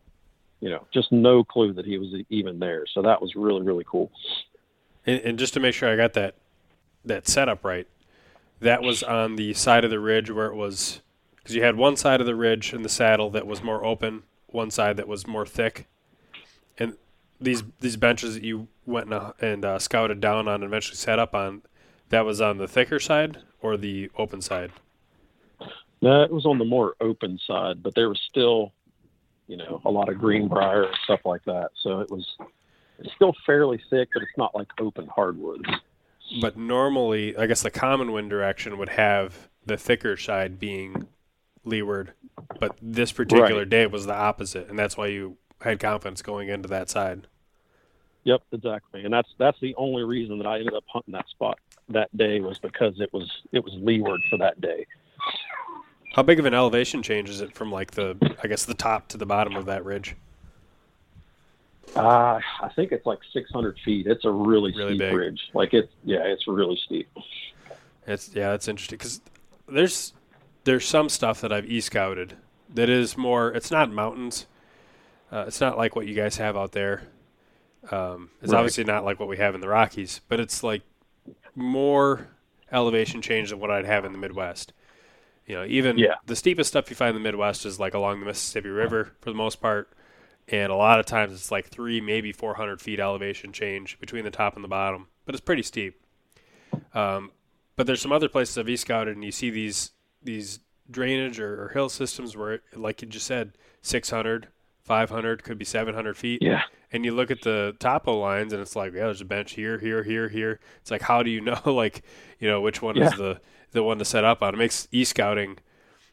[0.61, 2.85] you know, just no clue that he was even there.
[2.93, 4.11] So that was really really cool.
[5.05, 6.35] And, and just to make sure I got that
[7.03, 7.87] that setup right,
[8.59, 11.01] that was on the side of the ridge where it was
[11.35, 14.23] because you had one side of the ridge in the saddle that was more open,
[14.51, 15.87] one side that was more thick,
[16.77, 16.95] and
[17.39, 21.19] these these benches that you went and, and uh, scouted down on and eventually sat
[21.19, 21.61] up on,
[22.09, 24.71] that was on the thicker side or the open side.
[26.01, 28.73] No, it was on the more open side, but there was still,
[29.47, 31.69] you know, a lot of greenbrier and stuff like that.
[31.81, 32.27] So it was
[32.99, 35.69] it's still fairly thick, but it's not like open hardwoods.
[36.39, 41.07] But normally, I guess the common wind direction would have the thicker side being
[41.63, 42.13] leeward,
[42.59, 43.69] but this particular right.
[43.69, 47.27] day was the opposite, and that's why you had confidence going into that side.
[48.23, 51.59] Yep, exactly, and that's that's the only reason that I ended up hunting that spot
[51.89, 54.85] that day was because it was it was leeward for that day.
[56.13, 59.07] How big of an elevation change is it from like the I guess the top
[59.09, 60.15] to the bottom of that ridge?
[61.95, 64.07] Uh, I think it's like 600 feet.
[64.07, 65.13] It's a really, really steep big.
[65.13, 65.41] ridge.
[65.53, 67.09] Like it's yeah, it's really steep.
[68.07, 69.21] It's yeah, that's interesting because
[69.67, 70.13] there's
[70.63, 72.35] there's some stuff that I've e scouted
[72.73, 73.51] that is more.
[73.51, 74.45] It's not mountains.
[75.31, 77.07] Uh, it's not like what you guys have out there.
[77.89, 78.59] Um, it's right.
[78.59, 80.83] obviously not like what we have in the Rockies, but it's like
[81.55, 82.27] more
[82.71, 84.73] elevation change than what I'd have in the Midwest.
[85.47, 86.15] You know, even yeah.
[86.25, 89.31] the steepest stuff you find in the Midwest is like along the Mississippi River for
[89.31, 89.91] the most part,
[90.47, 94.23] and a lot of times it's like three, maybe four hundred feet elevation change between
[94.23, 96.01] the top and the bottom, but it's pretty steep.
[96.93, 97.31] Um,
[97.75, 99.91] but there's some other places I've e-scouted, and you see these
[100.23, 104.47] these drainage or, or hill systems where, like you just said, 600,
[104.83, 106.41] 500, could be 700 feet.
[106.41, 106.63] Yeah.
[106.91, 109.79] And you look at the topo lines and it's like yeah there's a bench here
[109.79, 110.59] here here here.
[110.81, 112.03] It's like how do you know like
[112.39, 113.07] you know which one yeah.
[113.07, 113.39] is the
[113.71, 114.53] the one to set up on?
[114.53, 115.59] It makes e-scouting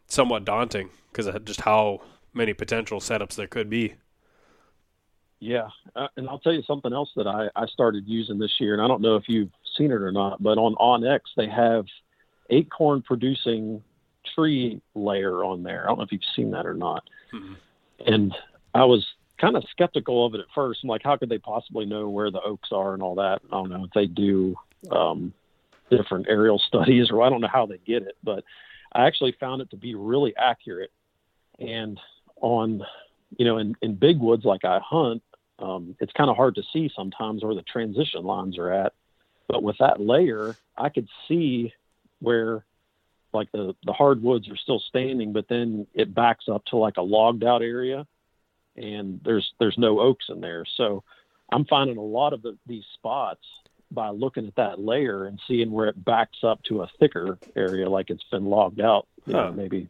[0.07, 2.03] somewhat daunting because of just how
[2.33, 3.95] many potential setups there could be.
[5.41, 5.69] Yeah.
[5.95, 8.83] Uh, and i'll tell you something else that I, I started using this year and
[8.83, 11.87] i don't know if you've seen it or not but on onX they have
[12.51, 13.83] acorn producing
[14.39, 17.55] tree layer on there i don't know if you've seen that or not mm-hmm.
[18.07, 18.35] and
[18.75, 19.07] i was
[19.39, 20.81] kind of skeptical of it at first.
[20.83, 23.41] I'm like, how could they possibly know where the oaks are and all that?
[23.47, 24.57] I don't know if they do
[24.91, 25.33] um,
[25.91, 28.45] different aerial studies or I don't know how they get it, but
[28.93, 30.91] I actually found it to be really accurate.
[31.59, 31.99] And
[32.41, 32.85] on,
[33.37, 35.23] you know, in, in big woods like I hunt,
[35.59, 38.93] um, it's kind of hard to see sometimes where the transition lines are at.
[39.49, 41.73] But with that layer, I could see
[42.21, 42.65] where
[43.39, 47.03] like the the hardwoods are still standing, but then it backs up to like a
[47.03, 48.07] logged out area,
[48.77, 50.65] and there's there's no oaks in there.
[50.77, 51.05] So
[51.51, 53.45] I'm finding a lot of the, these spots
[53.91, 57.89] by looking at that layer and seeing where it backs up to a thicker area,
[57.89, 59.33] like it's been logged out, huh.
[59.33, 59.89] know, maybe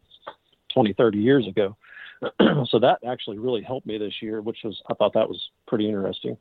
[0.72, 1.76] 20, 30 years ago.
[2.66, 5.88] so that actually really helped me this year, which was I thought that was pretty
[5.88, 6.36] interesting.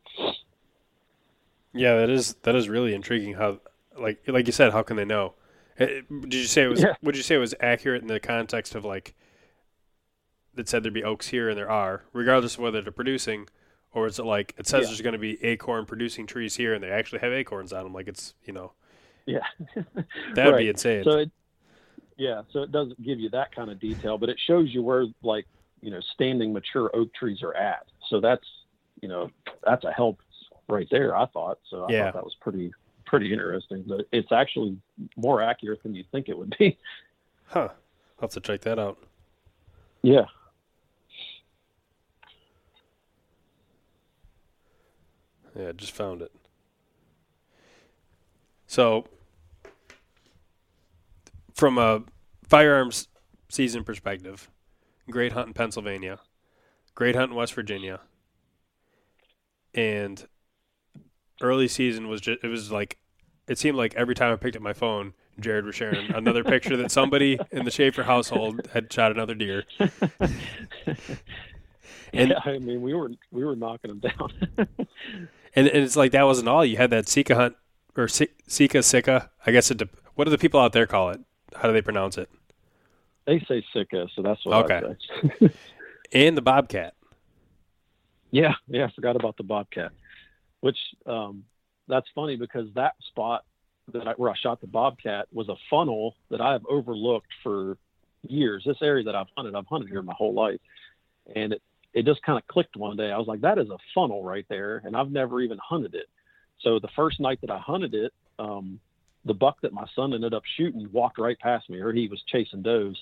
[1.73, 3.35] Yeah, that is that is really intriguing.
[3.35, 3.59] How
[3.97, 5.33] like like you said, how can they know?
[5.79, 6.81] Eh, did you say it was?
[6.81, 6.93] Yeah.
[7.01, 9.13] Would you say it was accurate in the context of like
[10.55, 13.47] that said there'd be oaks here and there are, regardless of whether they're producing,
[13.93, 14.87] or is it like it says yeah.
[14.87, 17.93] there's going to be acorn producing trees here and they actually have acorns on them?
[17.93, 18.73] Like it's you know.
[19.25, 19.39] Yeah.
[19.75, 20.57] that would right.
[20.57, 21.03] be insane.
[21.03, 21.31] So it,
[22.17, 25.05] yeah, so it doesn't give you that kind of detail, but it shows you where
[25.21, 25.45] like
[25.81, 27.85] you know standing mature oak trees are at.
[28.09, 28.45] So that's
[29.01, 29.29] you know
[29.63, 30.19] that's a help
[30.67, 31.15] right there.
[31.15, 31.83] I thought so.
[31.83, 32.05] I yeah.
[32.05, 32.73] thought that was pretty
[33.07, 33.83] pretty interesting.
[33.87, 34.77] But it's actually
[35.15, 36.77] more accurate than you think it would be.
[37.49, 37.69] Huh.
[38.19, 38.97] I'll have to check that out.
[40.01, 40.25] Yeah.
[45.57, 46.31] Yeah, just found it.
[48.67, 49.05] So,
[51.53, 52.03] from a
[52.47, 53.07] firearms
[53.49, 54.49] season perspective,
[55.09, 56.19] great hunt in Pennsylvania,
[56.95, 58.01] great hunt in West Virginia,
[59.73, 60.27] and
[61.41, 62.97] early season was just it was like
[63.47, 66.75] it seemed like every time I picked up my phone, Jared was sharing another picture
[66.77, 69.63] that somebody in the Schaefer household had shot another deer.
[69.79, 70.39] and
[72.11, 74.33] yeah, I mean, we were we were knocking them down.
[75.55, 76.65] and, and it's like that wasn't all.
[76.65, 77.55] You had that Sika hunt
[77.95, 79.29] or Sika Sika.
[79.45, 79.81] I guess it.
[80.15, 81.21] What do the people out there call it?
[81.55, 82.29] How do they pronounce it?
[83.25, 84.95] They say Sika, so that's what okay.
[86.13, 86.93] And the bobcat.
[88.31, 89.91] Yeah, yeah, I forgot about the bobcat
[90.67, 91.45] which um,
[91.87, 93.45] that's funny because that spot
[93.93, 97.77] that I, where I shot the bobcat was a funnel that I have overlooked for
[98.23, 98.63] years.
[98.65, 100.59] This area that I've hunted, I've hunted here my whole life,
[101.33, 101.61] and it
[101.93, 103.13] it just kind of clicked one day.
[103.13, 106.07] I was like, that is a funnel right there, and I've never even hunted it.
[106.59, 108.81] So the first night that I hunted it, um,
[109.23, 112.21] the buck that my son ended up shooting walked right past me, or he was
[112.27, 113.01] chasing does.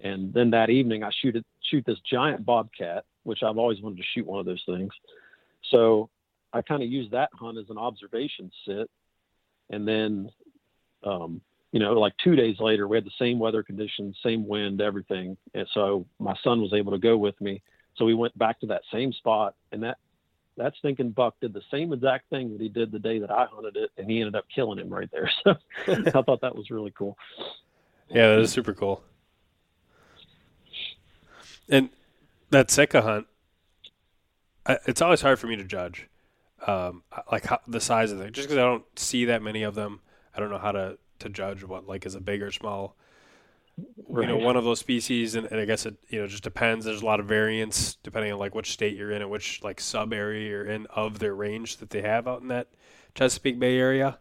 [0.00, 3.98] And then that evening, I shoot it, shoot this giant bobcat, which I've always wanted
[3.98, 4.92] to shoot one of those things.
[5.70, 6.10] So
[6.54, 8.88] I kind of used that hunt as an observation sit.
[9.70, 10.30] And then,
[11.02, 11.40] um,
[11.72, 15.36] you know, like two days later, we had the same weather conditions, same wind, everything.
[15.52, 17.60] And so my son was able to go with me.
[17.96, 19.98] So we went back to that same spot, and that
[20.56, 23.46] that stinking buck did the same exact thing that he did the day that I
[23.46, 25.30] hunted it, and he ended up killing him right there.
[25.44, 25.54] So
[25.86, 27.18] I thought that was really cool.
[28.08, 29.02] Yeah, that is super cool.
[31.68, 31.90] And
[32.50, 33.26] that Sika hunt,
[34.86, 36.08] it's always hard for me to judge
[36.66, 39.74] um, like how, the size of it, just because I don't see that many of
[39.74, 40.00] them.
[40.34, 42.96] I don't know how to, to judge what like is a big or small.
[44.08, 44.28] Right.
[44.28, 46.84] You know, one of those species, and, and, I guess it you know just depends.
[46.84, 49.80] There's a lot of variance depending on like which state you're in and which like
[49.80, 52.68] sub area you're in of their range that they have out in that
[53.14, 54.18] Chesapeake Bay area.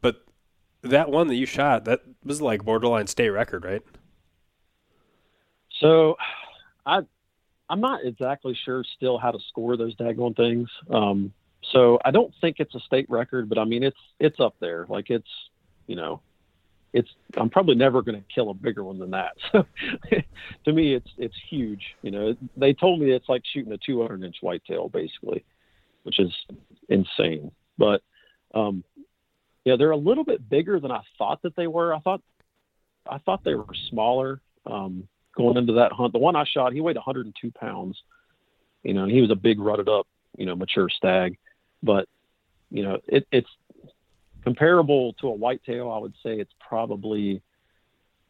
[0.00, 0.24] But
[0.82, 3.82] that one that you shot, that was like borderline state record, right?
[5.80, 6.16] So,
[6.86, 7.00] I
[7.68, 10.70] I'm not exactly sure still how to score those daggone things.
[10.88, 11.34] Um,
[11.72, 14.86] so I don't think it's a state record, but I mean it's it's up there.
[14.88, 15.28] Like it's
[15.86, 16.20] you know,
[16.92, 19.32] it's I'm probably never going to kill a bigger one than that.
[19.52, 19.64] So
[20.64, 21.82] to me, it's it's huge.
[22.02, 25.44] You know, they told me it's like shooting a 200 inch whitetail basically,
[26.04, 26.32] which is
[26.88, 27.50] insane.
[27.78, 28.02] But
[28.54, 28.84] um,
[29.64, 31.94] yeah, they're a little bit bigger than I thought that they were.
[31.94, 32.22] I thought
[33.08, 36.12] I thought they were smaller um, going into that hunt.
[36.12, 38.00] The one I shot, he weighed 102 pounds.
[38.82, 40.06] You know, and he was a big rutted up,
[40.36, 41.36] you know, mature stag
[41.82, 42.08] but
[42.70, 43.48] you know, it, it's
[44.42, 45.90] comparable to a whitetail.
[45.90, 47.42] I would say it's probably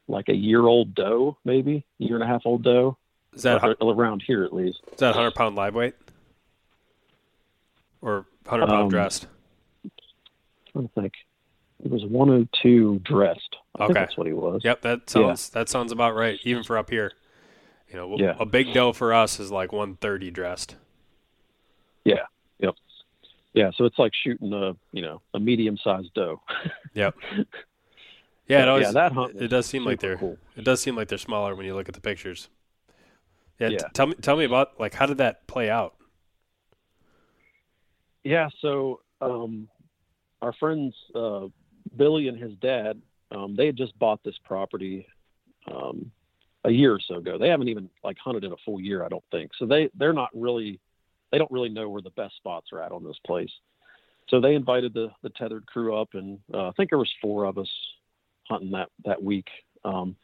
[0.09, 2.97] like a year old doe, maybe year and a half old doe.
[3.35, 4.79] Is that around here at least?
[4.93, 5.95] Is that hundred pound live weight
[8.01, 9.27] or hundred pound um, dressed?
[9.85, 9.91] I'm
[10.73, 11.13] trying to think.
[11.85, 13.57] It was 102 dressed.
[13.79, 14.63] I okay, that's what he was.
[14.65, 15.61] Yep, that sounds yeah.
[15.61, 16.39] that sounds about right.
[16.45, 17.13] Even for up here,
[17.91, 18.37] you know, yeah.
[18.41, 20.77] a big doe for us is like 130 dressed.
[23.57, 26.43] Yeah, so it's like shooting a you know a medium sized doe.
[26.95, 27.17] yep.
[28.47, 30.37] Yeah, it always, yeah, that hunt it does seem like they're cool.
[30.57, 32.51] it does seem like they're smaller when you look at the pictures.
[33.59, 33.79] Yeah, yeah.
[33.79, 35.95] T- tell me tell me about like how did that play out?
[38.25, 39.69] Yeah, so um,
[40.43, 41.47] our friends uh,
[41.97, 43.01] Billy and his dad,
[43.31, 45.07] um, they had just bought this property
[45.73, 46.11] um,
[46.65, 47.39] a year or so ago.
[47.39, 49.53] They haven't even like hunted in a full year, I don't think.
[49.59, 50.79] So they they're not really
[51.31, 53.51] they don't really know where the best spots are at on this place.
[54.29, 57.45] So they invited the the Tethrd crew up, and uh, I think there was four
[57.45, 57.71] of us
[58.45, 59.49] hunting that that week.
[59.85, 60.17] Um,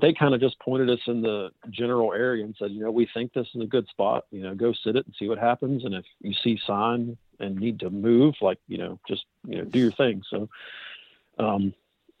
[0.00, 3.06] they kind of just pointed us in the general area and said, you know, we
[3.12, 4.24] think this is a good spot.
[4.30, 5.84] You know, go sit it and see what happens.
[5.84, 9.64] And if you see sign and need to move, like you know, just you know,
[9.64, 10.22] do your thing.
[10.30, 10.48] So
[11.38, 11.74] um,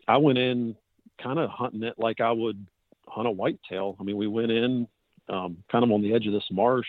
[0.06, 0.76] I went in
[1.22, 2.66] kind of hunting it like I would
[3.08, 3.96] hunt a whitetail.
[3.98, 4.88] I mean, we went in
[5.28, 6.88] um, kind of on the edge of this marsh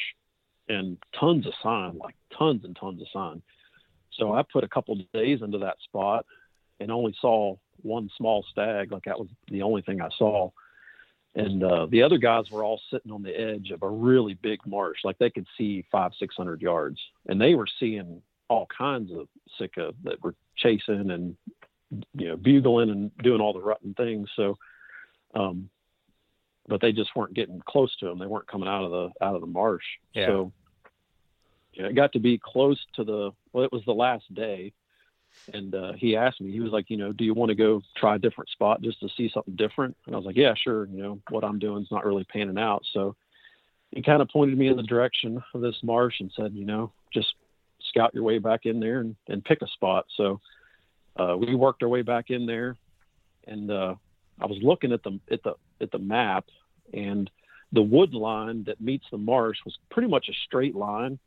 [0.70, 3.42] and tons of sign, like tons and tons of sign.
[4.18, 6.26] So I put a couple days into that spot
[6.80, 8.92] and only saw one small stag.
[8.92, 10.52] Like that was the only thing I saw.
[11.36, 14.60] And uh, the other guys were all sitting on the edge of a really big
[14.68, 19.12] marsh, like they could see five, six hundred yards, and they were seeing all kinds
[19.12, 21.36] of sika that were chasing and
[22.14, 24.30] you know bugling and doing all the rutting things.
[24.36, 24.58] So,
[25.34, 25.70] um,
[26.68, 28.20] but they just weren't getting close to them.
[28.20, 29.84] They weren't coming out of the out of the marsh.
[30.14, 30.28] Yeah.
[30.28, 30.54] So,
[31.78, 33.66] know, it got to be close to the well.
[33.66, 34.74] It was the last day,
[35.54, 36.52] and uh, he asked me.
[36.52, 39.00] He was like, you know, do you want to go try a different spot just
[39.02, 39.96] to see something different?
[40.06, 40.86] And I was like, yeah, sure.
[40.86, 42.84] You know, what I'm doing is not really panning out.
[42.94, 43.16] So
[43.92, 46.92] he kind of pointed me in the direction of this marsh and said, you know,
[47.14, 47.36] just
[47.90, 50.06] scout your way back in there and, and pick a spot.
[50.16, 50.40] So
[51.18, 52.76] uh, we worked our way back in there,
[53.48, 53.96] and uh,
[54.40, 55.54] I was looking at the at the
[55.84, 56.46] at the map,
[56.94, 57.30] and
[57.72, 61.20] the wood line that meets the marsh was pretty much a straight line,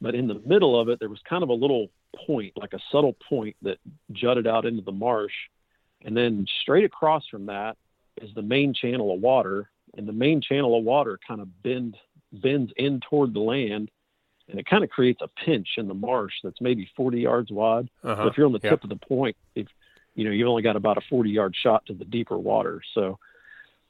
[0.00, 1.88] but in the middle of it there was kind of a little
[2.26, 3.78] point, like a subtle point that
[4.12, 5.32] jutted out into the marsh,
[6.04, 7.76] and then straight across from that
[8.20, 11.96] is the main channel of water, and the main channel of water kind of bend
[12.32, 13.90] bends in toward the land
[14.48, 17.88] and it kind of creates a pinch in the marsh that's maybe 40 yards wide.
[18.04, 18.24] Uh-huh.
[18.24, 19.66] So if you're on the tip of the point, if
[20.14, 22.82] you know you've only got about a 40 yard shot to the deeper water.
[22.94, 23.18] So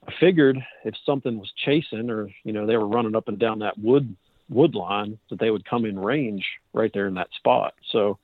[0.06, 3.60] I figured if something was chasing, or you know they were running up and down
[3.60, 4.16] that wood
[4.48, 7.74] wood line, that they would come in range right there in that spot.
[7.90, 8.18] So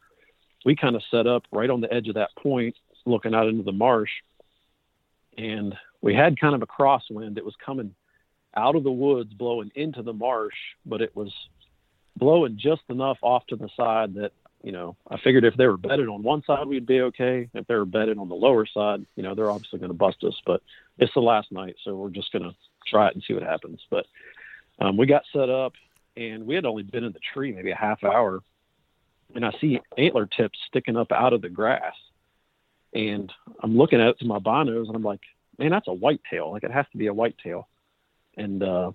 [0.65, 2.77] we kind of set up right on the edge of that point,
[3.07, 4.11] looking out into the marsh,
[5.37, 7.39] and we had kind of a crosswind.
[7.39, 7.95] It was coming
[8.57, 10.55] out of the woods, blowing into the marsh,
[10.85, 11.33] but it was
[12.17, 14.33] blowing just enough off to the side that
[14.63, 17.49] you know I figured if they were bedded on one side we'd be okay.
[17.55, 20.23] If they were bedded on the lower side, you know they're obviously going to bust
[20.25, 20.41] us.
[20.45, 20.63] But
[20.99, 22.55] it's the last night, so we're just going to
[22.87, 23.81] try it and see what happens.
[23.91, 24.07] But
[24.81, 25.75] um, we got set up,
[26.17, 28.43] and we had only been in the tree maybe a half hour,
[29.35, 31.95] and I see antler tips sticking up out of the grass,
[32.93, 33.33] and
[33.63, 35.23] I'm looking at it through my binos, and I'm like,
[35.59, 36.51] man, that's a whitetail.
[36.51, 37.69] Like it has to be a whitetail,
[38.37, 38.93] and uh,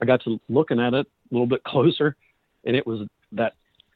[0.00, 2.16] I got to looking at it a little bit closer,
[2.64, 3.54] and it was that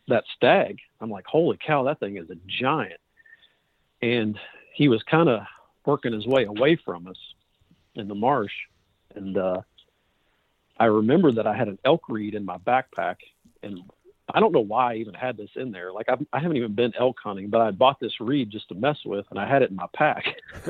[0.08, 0.78] that stag.
[1.00, 3.00] I'm like, holy cow, that thing is a giant.
[4.02, 4.38] And
[4.74, 5.40] he was kind of
[5.84, 7.16] working his way away from us
[7.94, 8.52] in the marsh,
[9.14, 9.62] and uh,
[10.78, 13.16] I remember that I had an elk reed in my backpack,
[13.62, 13.80] and
[14.32, 15.92] I don't know why I even had this in there.
[15.92, 18.74] Like I've, I haven't even been elk hunting, but I bought this reed just to
[18.74, 20.24] mess with, and I had it in my pack.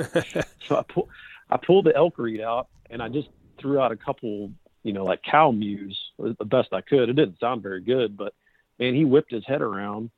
[0.69, 1.09] so I pull,
[1.51, 3.29] I pulled the elk reed out, and I just
[3.59, 4.53] threw out a couple,
[4.85, 7.09] you know, like cow mews the best I could.
[7.09, 8.35] It didn't sound very good, but
[8.79, 10.11] man, he whipped his head around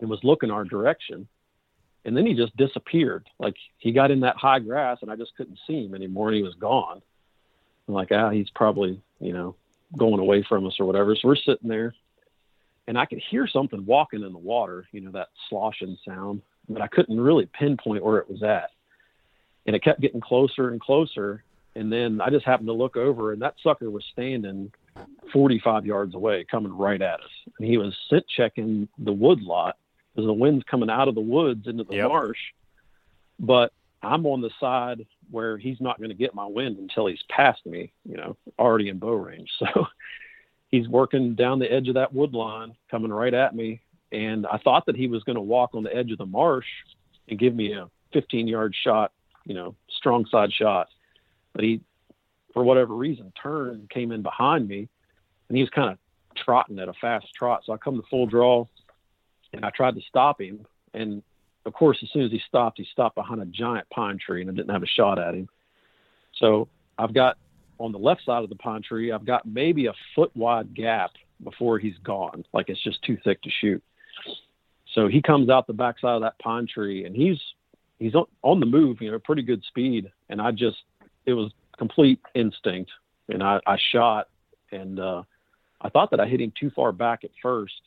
[0.00, 1.28] and was looking our direction,
[2.04, 3.28] and then he just disappeared.
[3.38, 6.36] Like he got in that high grass, and I just couldn't see him anymore, and
[6.36, 7.02] he was gone.
[7.86, 9.56] I'm like, ah, he's probably, you know,
[9.96, 11.14] going away from us or whatever.
[11.14, 11.94] So we're sitting there,
[12.86, 16.82] and I could hear something walking in the water, you know, that sloshing sound, but
[16.82, 18.70] I couldn't really pinpoint where it was at.
[19.66, 21.44] And it kept getting closer and closer.
[21.74, 24.72] And then I just happened to look over, and that sucker was standing
[25.32, 27.30] 45 yards away, coming right at us.
[27.58, 29.76] And he was sit checking the wood lot
[30.14, 32.08] because the wind's coming out of the woods into the Yep.
[32.08, 32.38] marsh.
[33.38, 33.72] But
[34.02, 37.64] I'm on the side where he's not going to get my wind until he's past
[37.66, 39.50] me, you know, already in bow range.
[39.58, 39.86] So
[40.70, 43.80] he's working down the edge of that wood line, coming right at me.
[44.12, 46.66] And I thought that he was going to walk on the edge of the marsh
[47.28, 49.12] and give me a 15 yard shot,
[49.44, 50.88] you know, strong side shot.
[51.54, 51.80] But he,
[52.52, 54.88] for whatever reason, turned and came in behind me
[55.48, 55.98] and he was kind of
[56.36, 57.62] trotting at a fast trot.
[57.64, 58.66] So I come to full draw
[59.52, 60.66] and I tried to stop him.
[60.94, 61.22] And
[61.66, 64.50] of course, as soon as he stopped, he stopped behind a giant pine tree and
[64.50, 65.48] I didn't have a shot at him.
[66.38, 66.68] So
[66.98, 67.36] I've got
[67.78, 71.12] on the left side of the pine tree, I've got maybe a foot wide gap
[71.42, 72.44] before he's gone.
[72.52, 73.82] Like it's just too thick to shoot.
[74.94, 77.38] So he comes out the backside of that pine tree and he's
[77.98, 80.10] he's on, on the move, you know, pretty good speed.
[80.28, 80.78] And I just
[81.26, 82.90] it was complete instinct.
[83.28, 84.28] And I, I shot
[84.70, 85.22] and uh
[85.80, 87.80] I thought that I hit him too far back at first.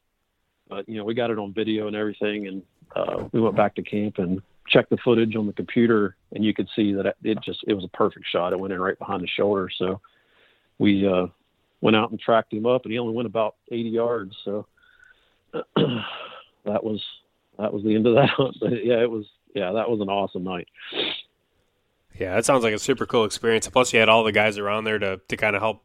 [0.69, 2.63] But you know, we got it on video and everything and
[2.95, 6.53] uh, we went back to camp and checked the footage on the computer and you
[6.53, 8.53] could see that it just it was a perfect shot.
[8.53, 9.69] It went in right behind the shoulder.
[9.77, 9.99] So
[10.77, 11.27] we uh
[11.81, 14.35] went out and tracked him up, and he only went about 80 yards.
[14.45, 14.67] So
[15.53, 17.01] that was
[17.57, 18.29] that was the end of that.
[18.61, 20.67] But yeah, it was yeah, that was an awesome night.
[22.17, 23.67] Yeah, that sounds like a super cool experience.
[23.67, 25.83] Plus, you had all the guys around there to to kind of help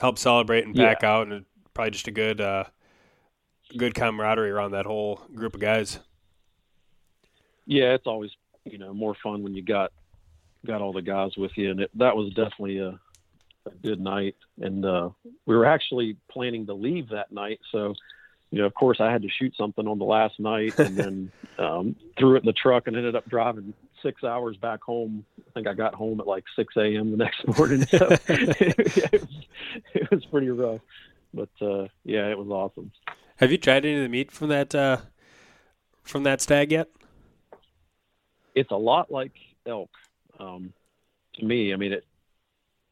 [0.00, 1.10] help celebrate and pack yeah.
[1.10, 1.44] out, and
[1.74, 2.64] probably just a good uh,
[3.76, 5.98] good camaraderie around that whole group of guys.
[7.66, 8.30] Yeah, it's always
[8.64, 9.92] you know more fun when you got
[10.66, 12.98] got all the guys with you, and it, that was definitely a,
[13.66, 14.36] a good night.
[14.60, 15.10] And uh,
[15.46, 17.94] we were actually planning to leave that night, so
[18.50, 21.32] you know, of course, I had to shoot something on the last night, and then
[21.58, 25.24] um, threw it in the truck and ended up driving six hours back home.
[25.38, 27.10] I think I got home at like 6 a.m.
[27.10, 27.84] the next morning.
[27.86, 29.46] So it, was,
[29.94, 30.80] it was pretty rough,
[31.34, 32.92] but uh, yeah, it was awesome.
[33.36, 34.98] Have you tried any of the meat from that uh,
[36.02, 36.88] from that stag yet?
[38.54, 39.32] It's a lot like
[39.66, 39.90] elk
[40.40, 40.72] um,
[41.34, 41.72] to me.
[41.72, 42.04] I mean, it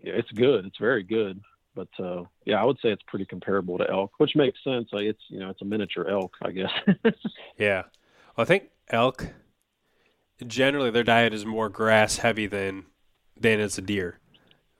[0.00, 0.66] it's good.
[0.66, 1.40] It's very good.
[1.74, 4.88] But uh, yeah, I would say it's pretty comparable to elk, which makes sense.
[4.92, 6.70] Like it's you know it's a miniature elk, I guess.
[7.58, 7.82] yeah,
[8.36, 9.26] well, I think elk
[10.44, 12.86] generally their diet is more grass heavy than
[13.38, 14.18] than it's a deer.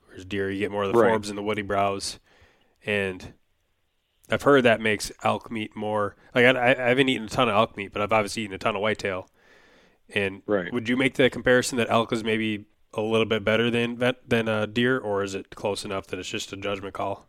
[0.06, 1.12] Whereas deer, you get more of the right.
[1.12, 2.18] forbs and the woody browse,
[2.84, 3.32] and
[4.30, 7.54] I've heard that makes elk meat more like I, I haven't eaten a ton of
[7.54, 9.28] elk meat, but I've obviously eaten a ton of whitetail.
[10.14, 10.72] And right.
[10.72, 14.48] would you make the comparison that elk is maybe a little bit better than than
[14.48, 17.26] a deer, or is it close enough that it's just a judgment call?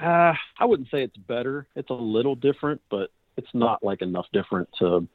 [0.00, 1.66] Uh, I wouldn't say it's better.
[1.74, 5.08] It's a little different, but it's not like enough different to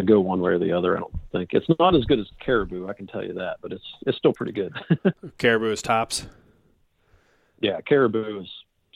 [0.00, 0.96] to go one way or the other.
[0.96, 2.88] I don't think it's not as good as caribou.
[2.88, 4.72] I can tell you that, but it's it's still pretty good.
[5.38, 6.26] caribou is tops.
[7.60, 8.48] Yeah, caribou is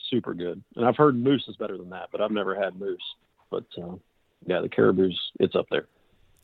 [0.09, 3.03] super good, and I've heard moose is better than that, but I've never had moose.
[3.49, 3.95] But uh,
[4.45, 5.87] yeah, the caribou's it's up there.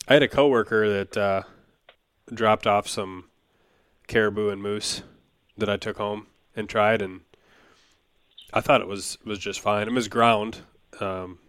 [0.08, 1.44] I had a coworker that uh,
[2.34, 3.26] dropped off some
[4.08, 5.04] caribou and moose
[5.58, 7.22] that I took home and tried, and
[8.54, 9.88] I thought it was was just fine.
[9.88, 10.60] It was ground.
[11.00, 11.40] Um,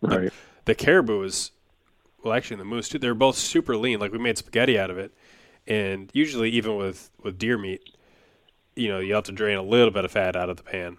[0.00, 0.32] right.
[0.64, 1.52] The, caribou was
[2.22, 2.98] well, actually, the moose too.
[2.98, 4.00] They're both super lean.
[4.00, 5.12] Like we made spaghetti out of it,
[5.66, 7.82] and usually, even with with deer meat,
[8.76, 10.98] you know, you have to drain a little bit of fat out of the pan.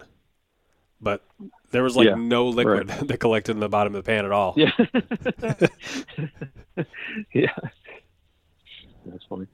[1.00, 1.24] But
[1.72, 3.00] there was like yeah, no liquid right.
[3.08, 4.54] that collected in the bottom of the pan at all.
[4.56, 4.70] Yeah.
[7.34, 7.54] yeah.
[9.04, 9.46] That's funny.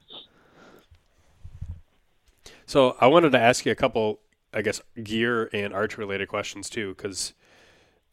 [2.67, 4.19] So I wanted to ask you a couple,
[4.53, 7.33] I guess, gear and arch related questions too, because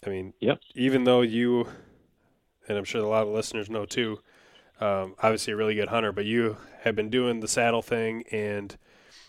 [0.06, 0.60] I mean, yep.
[0.74, 1.68] even though you,
[2.68, 4.20] and I'm sure a lot of listeners know too,
[4.80, 8.76] um, obviously a really good hunter, but you have been doing the saddle thing and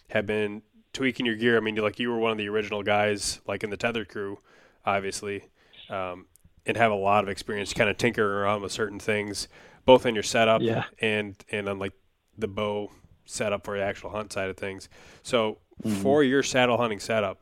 [0.10, 0.62] have been
[0.94, 1.58] tweaking your gear.
[1.58, 4.40] I mean, like you were one of the original guys, like in the Tethrd crew,
[4.86, 5.46] obviously,
[5.90, 6.26] um,
[6.66, 9.48] and have a lot of experience, kind of tinkering around with certain things
[9.88, 10.84] both in your setup yeah.
[11.00, 11.94] and and on like
[12.38, 12.92] the bow
[13.26, 14.90] setup for the actual hunt side of things.
[15.24, 16.02] So mm-hmm.
[16.02, 17.40] for your saddle hunting setup,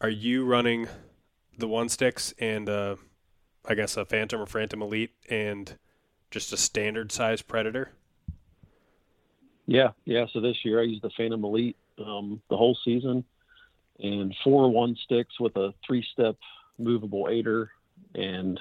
[0.00, 0.86] are you running
[1.56, 2.96] the one sticks and uh,
[3.68, 5.76] I guess a Phantom or Phantom Elite and
[6.30, 7.92] just a standard size Predator?
[9.66, 10.24] Yeah, yeah.
[10.32, 13.24] So this year I used the Phantom Elite um, the whole season,
[14.00, 16.36] and four one sticks with a three step
[16.78, 17.70] movable aider
[18.14, 18.60] and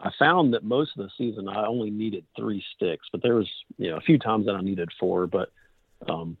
[0.00, 3.48] I found that most of the season I only needed three sticks, but there was
[3.78, 5.50] you know a few times that I needed four, but
[6.08, 6.36] um,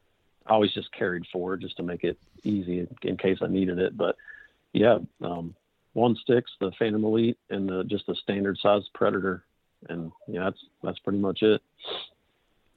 [0.46, 3.78] I always just carried four just to make it easy in, in case I needed
[3.78, 3.96] it.
[3.96, 4.16] But
[4.72, 5.56] yeah, um,
[5.98, 9.44] one sticks, the Phantom Elite, and the, just the standard size Predator,
[9.88, 11.60] and yeah, that's that's pretty much it.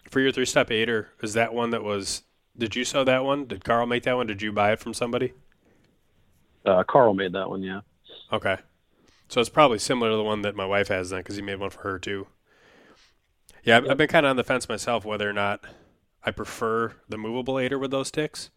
[0.10, 2.24] For your three step aider, is that one that was?
[2.58, 3.46] Did you sew that one?
[3.46, 4.28] Did Carl make that one?
[4.28, 5.34] Did you buy it from somebody?
[6.66, 7.82] Uh, Carl made that one, yeah.
[8.32, 8.58] Okay.
[9.30, 11.60] So it's probably similar to the one that my wife has then, because he made
[11.60, 12.28] one for her too.
[13.64, 15.64] Yeah, I've, I've been kind of on the fence myself whether or not
[16.26, 18.50] I prefer the movable aider with those sticks.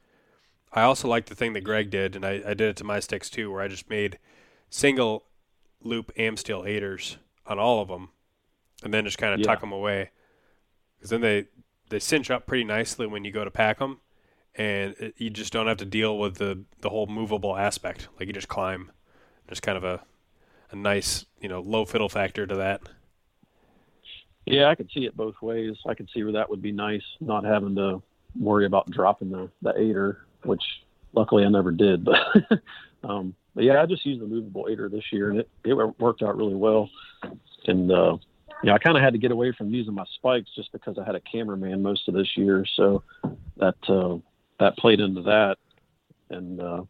[0.72, 2.98] I also like the thing that Greg did, and I, I did it to my
[2.98, 4.18] sticks too, where I just made
[4.70, 5.24] single
[5.82, 8.10] loop Amsteel aiders on all of them,
[8.82, 9.46] and then just kind of yeah.
[9.46, 10.10] tuck them away,
[10.96, 11.46] because then they
[11.90, 14.00] they cinch up pretty nicely when you go to pack them,
[14.54, 18.08] and it, you just don't have to deal with the the whole movable aspect.
[18.18, 18.90] Like you just climb,
[19.48, 20.02] just kind of a
[20.70, 22.82] a nice, you know, low fiddle factor to that.
[24.46, 25.76] Yeah, I could see it both ways.
[25.86, 28.02] I could see where that would be nice, not having to
[28.38, 30.62] worry about dropping the the aider, which
[31.12, 32.04] luckily I never did.
[32.04, 32.18] But
[33.04, 36.22] um, but yeah, I just used the movable aider this year, and it it worked
[36.22, 36.90] out really well.
[37.66, 38.16] And uh,
[38.62, 40.98] you know, I kind of had to get away from using my spikes just because
[40.98, 43.02] I had a cameraman most of this year, so
[43.56, 44.18] that uh,
[44.58, 45.56] that played into that.
[46.30, 46.82] And uh,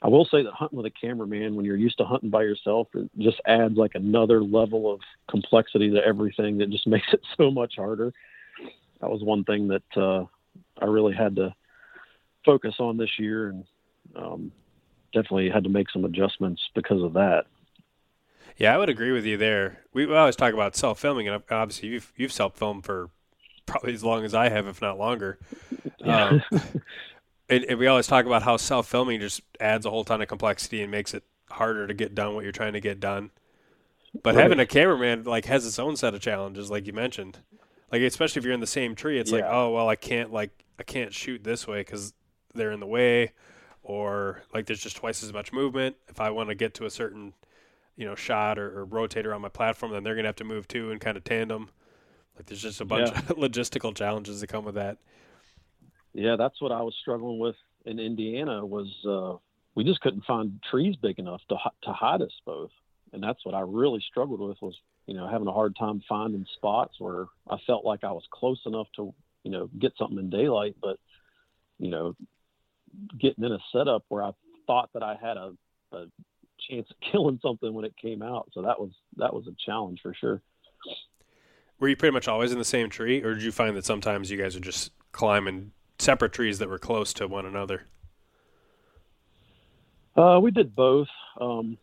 [0.00, 2.88] I will say that hunting with a cameraman, when you're used to hunting by yourself,
[2.94, 7.50] it just adds like another level of complexity to everything that just makes it so
[7.50, 8.12] much harder.
[9.00, 10.24] That was one thing that uh,
[10.80, 11.54] I really had to
[12.44, 13.64] focus on this year, and
[14.16, 14.52] um,
[15.12, 17.46] definitely had to make some adjustments because of that.
[18.56, 19.80] Yeah, I would agree with you there.
[19.92, 23.10] We, always talk about self filming, and obviously you've you've self filmed for
[23.66, 25.38] probably as long as I have, if not longer.
[26.04, 26.40] Yeah.
[26.50, 26.60] Um,
[27.48, 30.26] and, and, we always talk about how self filming just adds a whole ton of
[30.26, 33.30] complexity and makes it harder to get done what you're trying to get done.
[34.20, 34.42] But right.
[34.42, 37.38] having a cameraman like has its own set of challenges, like you mentioned.
[37.92, 39.38] Like especially if you're in the same tree, it's yeah.
[39.38, 42.12] like, oh well, I can't like I can't shoot this way because
[42.54, 43.32] they're in the way,
[43.82, 45.96] or like there's just twice as much movement.
[46.08, 47.34] If I want to get to a certain
[47.96, 50.68] you know shot or, or rotator on my platform, then they're gonna have to move
[50.68, 51.70] too and kind of tandem.
[52.36, 53.18] Like there's just a bunch yeah.
[53.18, 54.98] of logistical challenges that come with that.
[56.14, 58.64] Yeah, that's what I was struggling with in Indiana.
[58.64, 59.38] Was uh,
[59.74, 62.70] we just couldn't find trees big enough to to hide us both,
[63.12, 64.60] and that's what I really struggled with.
[64.60, 64.76] Was
[65.06, 68.60] you know having a hard time finding spots where I felt like I was close
[68.66, 69.14] enough to
[69.44, 70.98] you know get something in daylight, but
[71.78, 72.14] you know
[73.18, 74.32] getting in a setup where I
[74.66, 75.52] thought that I had a,
[75.92, 76.06] a
[76.68, 78.50] chance of killing something when it came out.
[78.52, 80.42] So that was that was a challenge for sure.
[81.78, 84.30] Were you pretty much always in the same tree, or did you find that sometimes
[84.30, 87.86] you guys would just climbing separate trees that were close to one another?
[90.16, 91.08] Uh, we did both.
[91.40, 91.78] Um,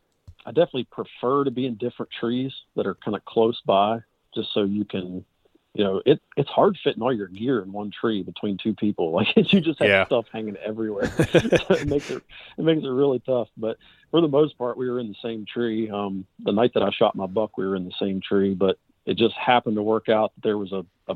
[0.45, 3.99] I definitely prefer to be in different trees that are kind of close by,
[4.33, 5.25] just so you can
[5.79, 9.13] you know, it it's hard fitting all your gear in one tree between two people.
[9.19, 10.05] Like you just have yeah.
[10.05, 11.09] stuff hanging everywhere.
[11.17, 12.21] it makes it
[12.57, 13.47] it makes it really tough.
[13.55, 13.77] But
[14.11, 15.89] for the most part, we were in the same tree.
[15.89, 18.55] Um, the night that I shot my buck, we were in the same tree.
[18.55, 21.15] But it just happened to work out that there was a, a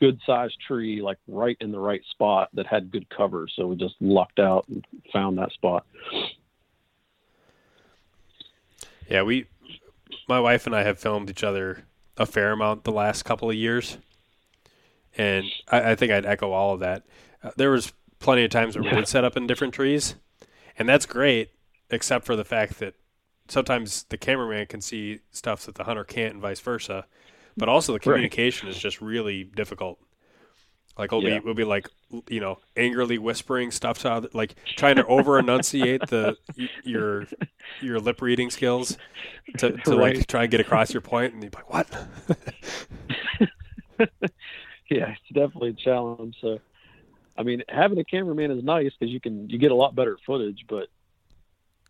[0.00, 3.46] good sized tree like right in the right spot that had good cover.
[3.54, 5.86] So we just lucked out and found that spot.
[9.08, 9.46] Yeah, we,
[10.28, 11.84] my wife and I have filmed each other
[12.20, 13.96] a fair amount the last couple of years,
[15.16, 17.04] and I, I think I'd echo all of that.
[17.42, 18.90] Uh, there was plenty of times where yeah.
[18.92, 20.14] we would set up in different trees,
[20.78, 21.50] and that's great,
[21.88, 22.94] except for the fact that
[23.48, 27.06] sometimes the cameraman can see stuff that the hunter can't, and vice versa.
[27.56, 28.76] But also the communication right.
[28.76, 29.98] is just really difficult.
[30.98, 31.38] Like we'll yeah.
[31.38, 31.88] be we'll be like
[32.28, 36.36] you know angrily whispering stuff to like trying to over enunciate the
[36.84, 37.26] your
[37.80, 38.98] your lip reading skills
[39.58, 40.16] to, to right.
[40.16, 41.88] like try and get across your point and you're like what?
[44.90, 46.36] yeah, it's definitely a challenge.
[46.40, 46.58] So,
[47.38, 50.18] I mean, having a cameraman is nice because you can you get a lot better
[50.26, 50.64] footage.
[50.68, 50.88] But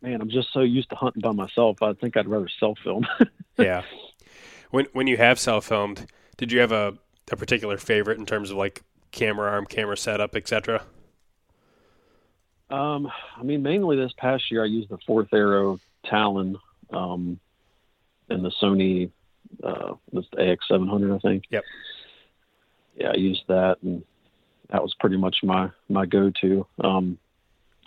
[0.02, 1.82] man, I'm just so used to hunting by myself.
[1.82, 3.06] I think I'd rather self film.
[3.58, 3.82] yeah.
[4.70, 6.94] When when you have self filmed, did you have a
[7.32, 10.82] a particular favorite in terms of like camera arm, camera setup, etc.?
[12.70, 16.56] Um, I mean, mainly this past year, I used the Fourth Arrow Talon,
[16.92, 17.38] um,
[18.28, 19.10] and the Sony,
[19.62, 21.44] uh, the AX700, I think.
[21.50, 21.64] Yep.
[22.96, 24.04] Yeah, I used that, and
[24.70, 26.66] that was pretty much my my go-to.
[26.82, 27.18] Um,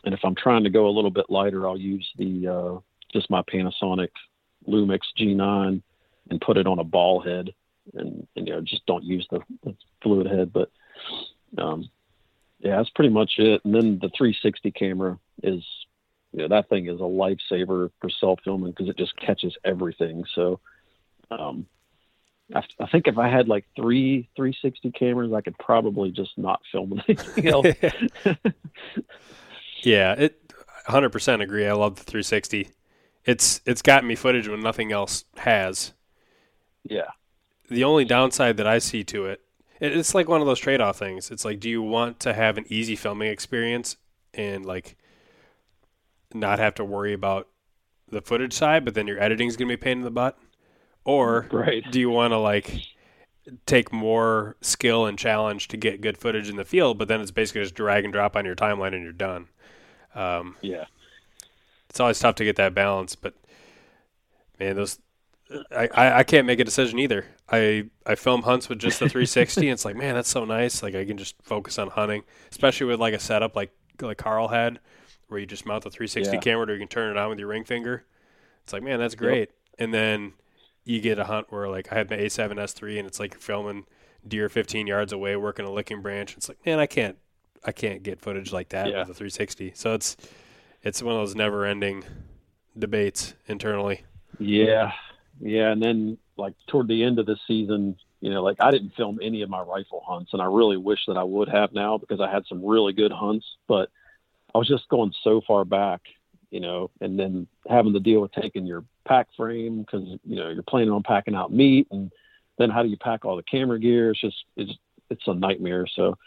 [0.03, 2.79] and if I'm trying to go a little bit lighter, I'll use the uh,
[3.13, 4.09] just my Panasonic
[4.67, 5.81] Lumix G9
[6.29, 7.53] and put it on a ball head,
[7.93, 10.69] and, and you know just don't use the, the fluid head, but
[11.57, 11.89] um,
[12.59, 13.61] yeah, that's pretty much it.
[13.65, 15.63] And then the 360 camera is,
[16.31, 20.23] you know, that thing is a lifesaver for self filming because it just catches everything.
[20.33, 20.59] So,
[21.29, 21.67] um,
[22.53, 26.61] I, I, think if I had like three 360 cameras, I could probably just not
[26.71, 27.67] film anything else.
[29.83, 30.39] yeah, it
[30.87, 31.67] 100% agree.
[31.67, 32.69] I love the 360.
[33.25, 35.93] It's it's gotten me footage when nothing else has.
[36.83, 37.11] Yeah.
[37.69, 39.41] The only downside that I see to it
[39.79, 41.31] it's like one of those trade-off things.
[41.31, 43.97] It's like, do you want to have an easy filming experience
[44.33, 44.97] and like
[46.33, 47.47] not have to worry about
[48.09, 50.11] the footage side, but then your editing is going to be a pain in the
[50.11, 50.37] butt?
[51.05, 51.83] Or right.
[51.91, 52.87] do you want to like
[53.65, 57.31] take more skill and challenge to get good footage in the field, but then it's
[57.31, 59.47] basically just drag and drop on your timeline and you're done.
[60.15, 60.85] Um, yeah,
[61.89, 63.33] it's always tough to get that balance, but
[64.59, 64.99] man, those
[65.71, 67.25] I, I can't make a decision either.
[67.49, 70.81] I I film hunts with just the 360, and it's like, man, that's so nice.
[70.81, 73.71] Like I can just focus on hunting, especially with like a setup like
[74.01, 74.79] like Carl had,
[75.27, 76.39] where you just mount the 360 yeah.
[76.39, 78.05] camera, or you can turn it on with your ring finger.
[78.63, 79.49] It's like, man, that's great.
[79.49, 79.49] Yep.
[79.79, 80.33] And then
[80.85, 83.85] you get a hunt where like I had my A7S3, and it's like you're filming
[84.27, 86.35] deer 15 yards away, working a licking branch.
[86.37, 87.17] It's like, man, I can't
[87.65, 88.99] I can't get footage like that yeah.
[88.99, 89.73] with a 360.
[89.75, 90.17] So it's
[90.81, 92.03] it's one of those never ending
[92.77, 94.03] debates internally.
[94.39, 94.93] Yeah,
[95.39, 98.95] yeah, and then like toward the end of the season, you know, like I didn't
[98.95, 101.97] film any of my rifle hunts, and I really wish that I would have now
[101.97, 103.89] because I had some really good hunts, but
[104.53, 106.01] I was just going so far back,
[106.49, 110.49] you know, and then having to deal with taking your pack frame because you know
[110.49, 112.11] you're planning on packing out meat, and
[112.57, 114.11] then how do you pack all the camera gear?
[114.11, 114.71] It's just it's
[115.09, 115.85] it's a nightmare.
[115.87, 116.17] So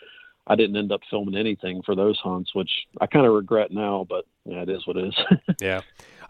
[0.46, 4.06] I didn't end up filming anything for those hunts, which I kind of regret now.
[4.08, 5.38] But yeah, it is what it is.
[5.60, 5.80] yeah,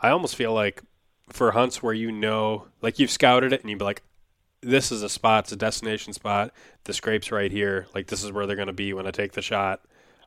[0.00, 0.82] I almost feel like
[1.28, 4.02] for hunts where you know, like you've scouted it and you'd be like,
[4.62, 6.52] this is a spot, it's a destination spot.
[6.84, 7.86] The scrape's right here.
[7.94, 9.82] Like this is where they're going to be when I take the shot.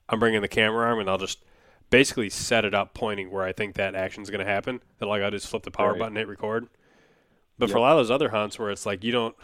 [0.08, 1.44] I'm bringing the camera arm and I'll just
[1.90, 4.82] basically set it up pointing where I think that action's going to happen.
[5.00, 6.00] That like I just flip the power right.
[6.00, 6.68] button, hit record.
[7.58, 7.74] But yep.
[7.74, 9.36] for a lot of those other hunts where it's like you don't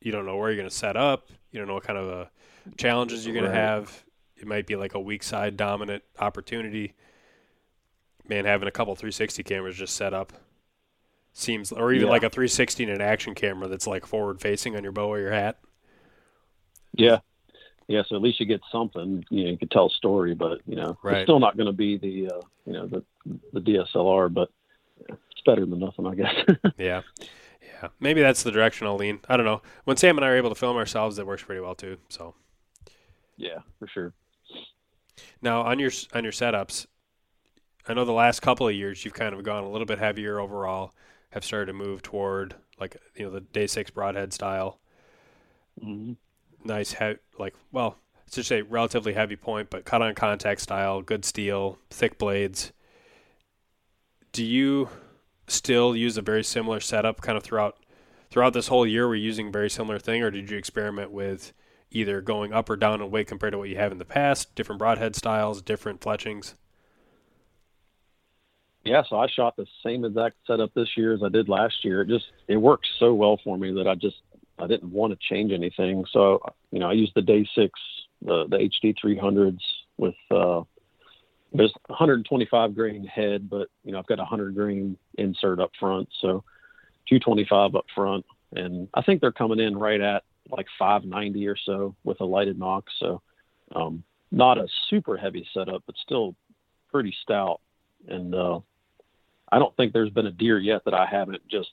[0.00, 2.08] you don't know where you're going to set up, you don't know what kind of
[2.08, 2.24] uh,
[2.76, 3.52] challenges you're going right.
[3.52, 4.04] to have.
[4.36, 6.94] It might be like a weak side dominant opportunity.
[8.28, 10.32] Man, having a couple 360 cameras just set up
[11.32, 12.12] seems, or even yeah.
[12.12, 15.18] like a 360 and an action camera that's like forward facing on your bow or
[15.18, 15.58] your hat.
[16.92, 17.18] Yeah,
[17.88, 18.02] yeah.
[18.06, 19.24] So at least you get something.
[19.30, 21.18] You know, you could tell a story, but you know, right.
[21.18, 23.02] it's still not going to be the uh, you know the
[23.52, 24.50] the DSLR, but
[25.08, 26.34] it's better than nothing, I guess.
[26.78, 27.02] yeah.
[27.60, 29.20] Yeah, maybe that's the direction I'll lean.
[29.28, 29.62] I don't know.
[29.84, 31.96] When Sam and I are able to film ourselves, it works pretty well too.
[32.08, 32.34] So,
[33.36, 34.12] yeah, for sure.
[35.40, 36.86] Now on your on your setups,
[37.88, 40.38] I know the last couple of years you've kind of gone a little bit heavier
[40.38, 40.92] overall
[41.32, 44.78] have started to move toward like you know the day six broadhead style.
[45.82, 46.12] Mm-hmm.
[46.64, 51.02] Nice, he- like well, let's just say relatively heavy point, but cut on contact style,
[51.02, 52.72] good steel, thick blades.
[54.32, 54.88] Do you
[55.48, 57.78] still use a very similar setup kind of throughout
[58.30, 59.08] throughout this whole year?
[59.08, 61.52] We're using a very similar thing, or did you experiment with
[61.90, 64.54] either going up or down in weight compared to what you have in the past,
[64.54, 66.54] different broadhead styles, different fletchings?
[68.84, 72.02] Yeah, so I shot the same exact setup this year as I did last year.
[72.02, 74.16] It just it works so well for me that I just
[74.58, 76.04] I didn't want to change anything.
[76.12, 77.78] So you know, I used the Day Six,
[78.22, 79.60] the the HD 300s
[79.98, 80.62] with uh,
[81.52, 86.08] there's 125 grain head, but you know I've got a 100 grain insert up front,
[86.20, 86.42] so
[87.08, 91.94] 225 up front, and I think they're coming in right at like 590 or so
[92.02, 92.86] with a lighted nock.
[92.98, 93.22] So
[93.76, 94.02] um,
[94.32, 96.34] not a super heavy setup, but still
[96.90, 97.60] pretty stout.
[98.08, 98.60] And uh,
[99.52, 101.68] I don't think there's been a deer yet that I haven't just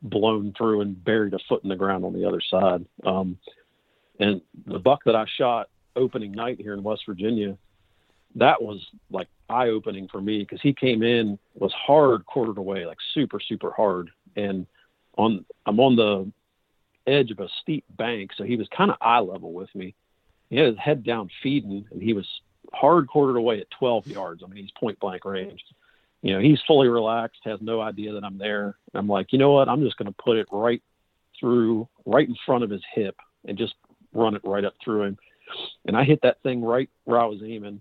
[0.00, 2.86] blown through and buried a foot in the ground on the other side.
[3.04, 3.36] Um,
[4.18, 7.58] and the buck that I shot opening night here in West Virginia,
[8.36, 12.86] that was like eye opening for me because he came in was hard quartered away,
[12.86, 14.66] like super super hard, and
[15.16, 16.30] on I'm on the
[17.10, 19.94] edge of a steep bank, so he was kind of eye level with me.
[20.50, 22.26] He had his head down feeding, and he was
[22.72, 24.42] hard quartered away at 12 yards.
[24.42, 25.62] I mean, he's point blank range
[26.22, 28.76] you know, he's fully relaxed, has no idea that I'm there.
[28.94, 29.68] I'm like, you know what?
[29.68, 30.82] I'm just going to put it right
[31.38, 33.16] through, right in front of his hip
[33.46, 33.74] and just
[34.12, 35.18] run it right up through him.
[35.86, 37.80] And I hit that thing right where I was aiming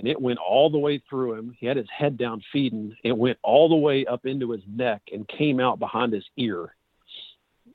[0.00, 1.54] and it went all the way through him.
[1.58, 2.96] He had his head down feeding.
[3.04, 6.74] It went all the way up into his neck and came out behind his ear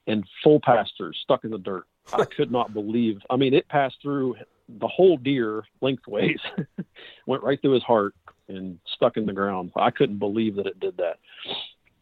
[0.07, 1.85] and full pastures stuck in the dirt.
[2.11, 3.19] I could not believe.
[3.29, 4.37] I mean, it passed through
[4.67, 6.39] the whole deer lengthways,
[7.27, 8.15] went right through his heart,
[8.47, 9.71] and stuck in the ground.
[9.75, 11.19] I couldn't believe that it did that.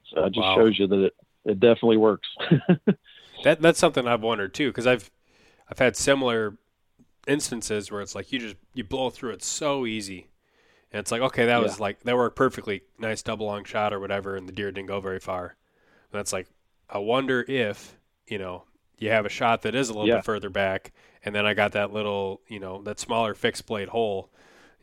[0.10, 0.56] So it just wow.
[0.56, 1.14] shows you that it,
[1.46, 2.28] it definitely works.
[3.44, 5.10] that that's something I've wondered too, because I've
[5.70, 6.58] I've had similar
[7.28, 10.30] instances where it's like you just you blow through it so easy,
[10.92, 11.64] and it's like okay that yeah.
[11.64, 14.88] was like that worked perfectly, nice double lung shot or whatever, and the deer didn't
[14.88, 15.56] go very far.
[16.12, 16.48] And that's like
[16.90, 18.64] I wonder if you know
[18.98, 20.16] you have a shot that is a little yeah.
[20.16, 23.90] bit further back, and then I got that little you know that smaller fixed blade
[23.90, 24.30] hole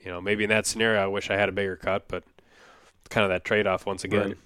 [0.01, 2.25] you know, maybe in that scenario, I wish I had a bigger cut, but
[3.01, 4.29] it's kind of that trade off once again.
[4.29, 4.39] Right.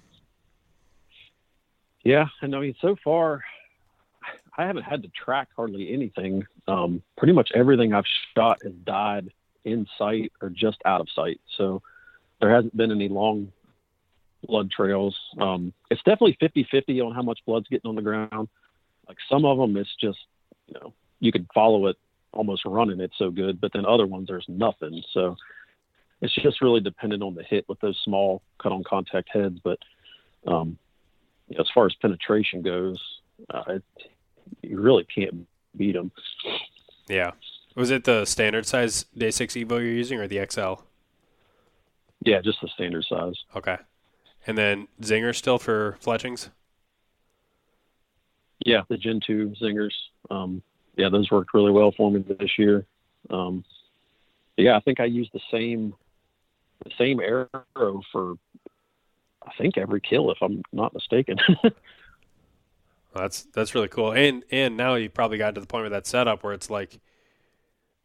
[2.03, 3.43] Yeah, and I mean, so far,
[4.57, 6.45] I haven't had to track hardly anything.
[6.67, 9.31] Um, pretty much everything I've shot has died
[9.63, 11.41] in sight or just out of sight.
[11.57, 11.81] So
[12.39, 13.51] there hasn't been any long
[14.47, 15.17] blood trails.
[15.39, 18.47] Um, it's definitely 50 50 on how much blood's getting on the ground.
[19.07, 20.19] Like some of them, it's just,
[20.67, 21.97] you know, you could follow it
[22.35, 25.01] almost running it so good, but then other ones there's nothing.
[25.13, 25.35] So
[26.21, 29.59] it's just really dependent on the hit with those small cut on contact heads.
[29.63, 29.79] But
[30.45, 30.77] um,
[31.47, 32.99] you know, as far as penetration goes,
[33.49, 33.83] uh, it,
[34.61, 36.11] you really can't beat them.
[37.07, 37.31] Yeah.
[37.75, 40.83] Was it the standard size Day Six Evo you're using, or the XL?
[42.21, 43.35] Yeah, just the standard size.
[43.55, 43.77] Okay.
[44.47, 46.49] And then Zinger still for fletchings.
[48.65, 49.93] Yeah, the Gen two Zingers.
[50.29, 50.63] Um,
[50.97, 52.85] yeah, those worked really well for me this year.
[53.29, 53.63] Um,
[54.57, 55.93] yeah, I think I used the same
[56.83, 58.35] the same arrow for
[59.45, 61.37] I think every kill, if I'm not mistaken.
[61.63, 61.73] well,
[63.13, 64.13] that's that's really cool.
[64.13, 66.99] And and now you probably got to the point with that setup where it's like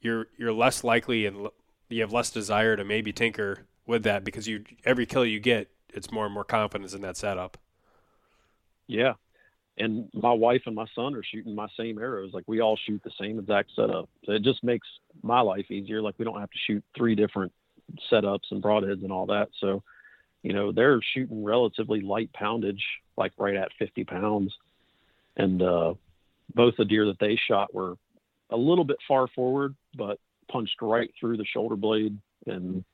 [0.01, 1.49] you're you're less likely and
[1.88, 5.70] you have less desire to maybe tinker with that because you every kill you get,
[5.93, 7.59] it's more and more confidence in that setup.
[8.86, 9.14] Yeah,
[9.80, 12.32] and my wife and my son are shooting my same arrows.
[12.32, 14.08] Like we all shoot the same exact setup.
[14.24, 14.86] So it just makes
[15.22, 16.02] my life easier.
[16.02, 17.52] Like we don't have to shoot three different
[18.12, 19.48] setups and broadheads and all that.
[19.58, 19.82] So,
[20.42, 22.84] you know, they're shooting relatively light poundage,
[23.16, 24.54] like right at 50 pounds.
[25.36, 25.94] And uh,
[26.54, 27.94] both the deer that they shot were
[28.50, 30.18] a little bit far forward, but
[30.52, 32.84] punched right through the shoulder blade and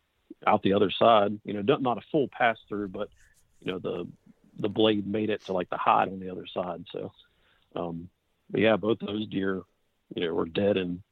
[0.47, 1.39] out the other side.
[1.45, 3.09] You know, not a full pass through, but
[3.61, 4.07] you know the
[4.59, 6.85] the blade made it to like the hide on the other side.
[6.93, 7.13] So,
[7.75, 8.09] um,
[8.51, 9.63] but yeah, both those deer,
[10.15, 11.03] you know, were dead in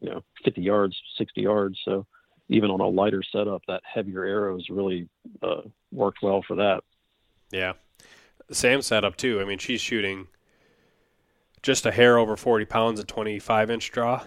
[0.00, 1.78] you know 50 yards, 60 yards.
[1.84, 2.06] So
[2.48, 5.08] even on a lighter setup, that heavier arrows really
[5.42, 6.82] uh, worked well for that.
[7.50, 7.74] Yeah,
[8.50, 9.40] Sam setup too.
[9.40, 10.28] I mean, she's shooting
[11.62, 14.22] just a hair over 40 pounds at 25 inch draw.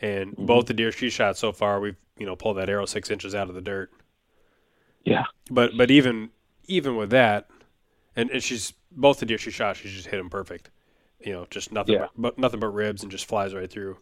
[0.00, 0.46] And mm-hmm.
[0.46, 3.34] both the deer she shot so far, we've you know pulled that arrow six inches
[3.34, 3.90] out of the dirt.
[5.04, 6.30] Yeah, but but even
[6.66, 7.48] even with that,
[8.16, 10.70] and, and she's both the deer she shot, she just hit them perfect.
[11.20, 12.06] You know, just nothing yeah.
[12.16, 13.98] but, but nothing but ribs and just flies right through.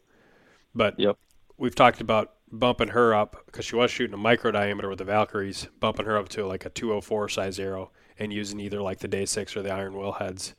[0.75, 1.19] But yep.
[1.57, 5.05] we've talked about bumping her up because she was shooting a micro diameter with the
[5.05, 9.09] Valkyries, bumping her up to like a 204 size arrow and using either like the
[9.09, 10.55] day six or the iron will heads.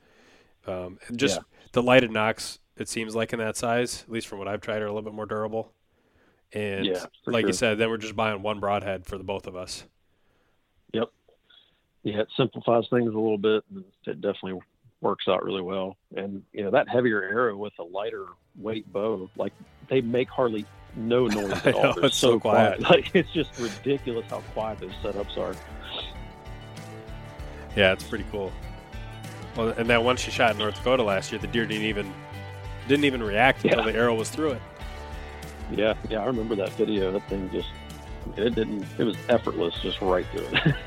[0.68, 1.44] Um, just yeah.
[1.72, 4.82] the lighted nocks, it seems like in that size, at least from what I've tried,
[4.82, 5.74] are a little bit more durable.
[6.52, 7.50] And yeah, like sure.
[7.50, 9.84] you said, then we're just buying one broadhead for the both of us.
[10.94, 11.10] Yep.
[12.04, 13.64] Yeah, it simplifies things a little bit.
[13.74, 14.62] And it definitely
[15.02, 15.98] works out really well.
[16.16, 18.26] And you know that heavier arrow with a lighter
[18.58, 19.54] weight bow, like
[19.90, 21.96] they make hardly no noise at all.
[21.96, 22.84] Know, it's so, so quiet.
[22.84, 23.04] quiet.
[23.04, 25.56] Like it's just ridiculous how quiet those setups are.
[27.76, 28.52] Yeah, it's pretty cool.
[29.56, 32.12] Well, and that one she shot in North Dakota last year, the deer didn't even
[32.88, 33.92] didn't even react until yeah.
[33.92, 34.62] the arrow was through it.
[35.72, 37.12] Yeah, yeah, I remember that video.
[37.12, 37.70] That thing just
[38.36, 38.86] it didn't.
[38.98, 40.76] It was effortless, just right through it.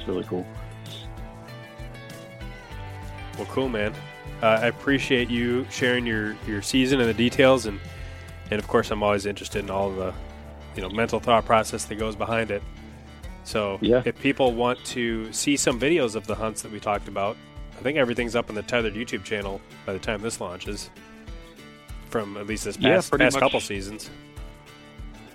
[0.00, 0.46] it's really cool.
[3.36, 3.94] Well, cool, man.
[4.42, 7.78] Uh, I appreciate you sharing your your season and the details, and
[8.50, 10.14] and of course, I'm always interested in all the
[10.74, 12.62] you know mental thought process that goes behind it.
[13.44, 14.02] So yeah.
[14.04, 17.36] if people want to see some videos of the hunts that we talked about,
[17.78, 20.90] I think everything's up on the Tethrd YouTube channel by the time this launches.
[22.08, 23.40] From at least this past, yeah, past much.
[23.40, 24.10] couple seasons.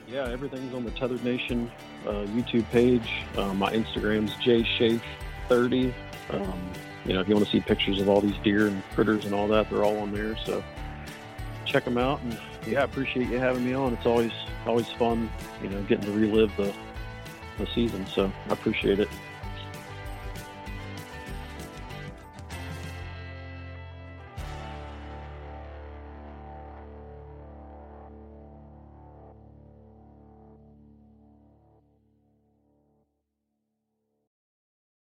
[0.08, 1.72] Yeah, everything's on the Tethrd Nation
[2.06, 3.10] uh, YouTube page.
[3.36, 5.94] Uh, my Instagram's jshafe30.
[6.30, 6.72] Um,
[7.06, 9.34] you know, if you want to see pictures of all these deer and critters and
[9.34, 10.38] all that, they're all on there.
[10.46, 10.64] So
[11.66, 12.22] check them out.
[12.22, 12.38] And
[12.68, 13.94] yeah, I appreciate you having me on.
[13.94, 14.32] It's always
[14.66, 15.30] always fun,
[15.62, 16.74] you know, getting to relive the
[17.58, 18.06] the season.
[18.08, 19.10] So I appreciate it.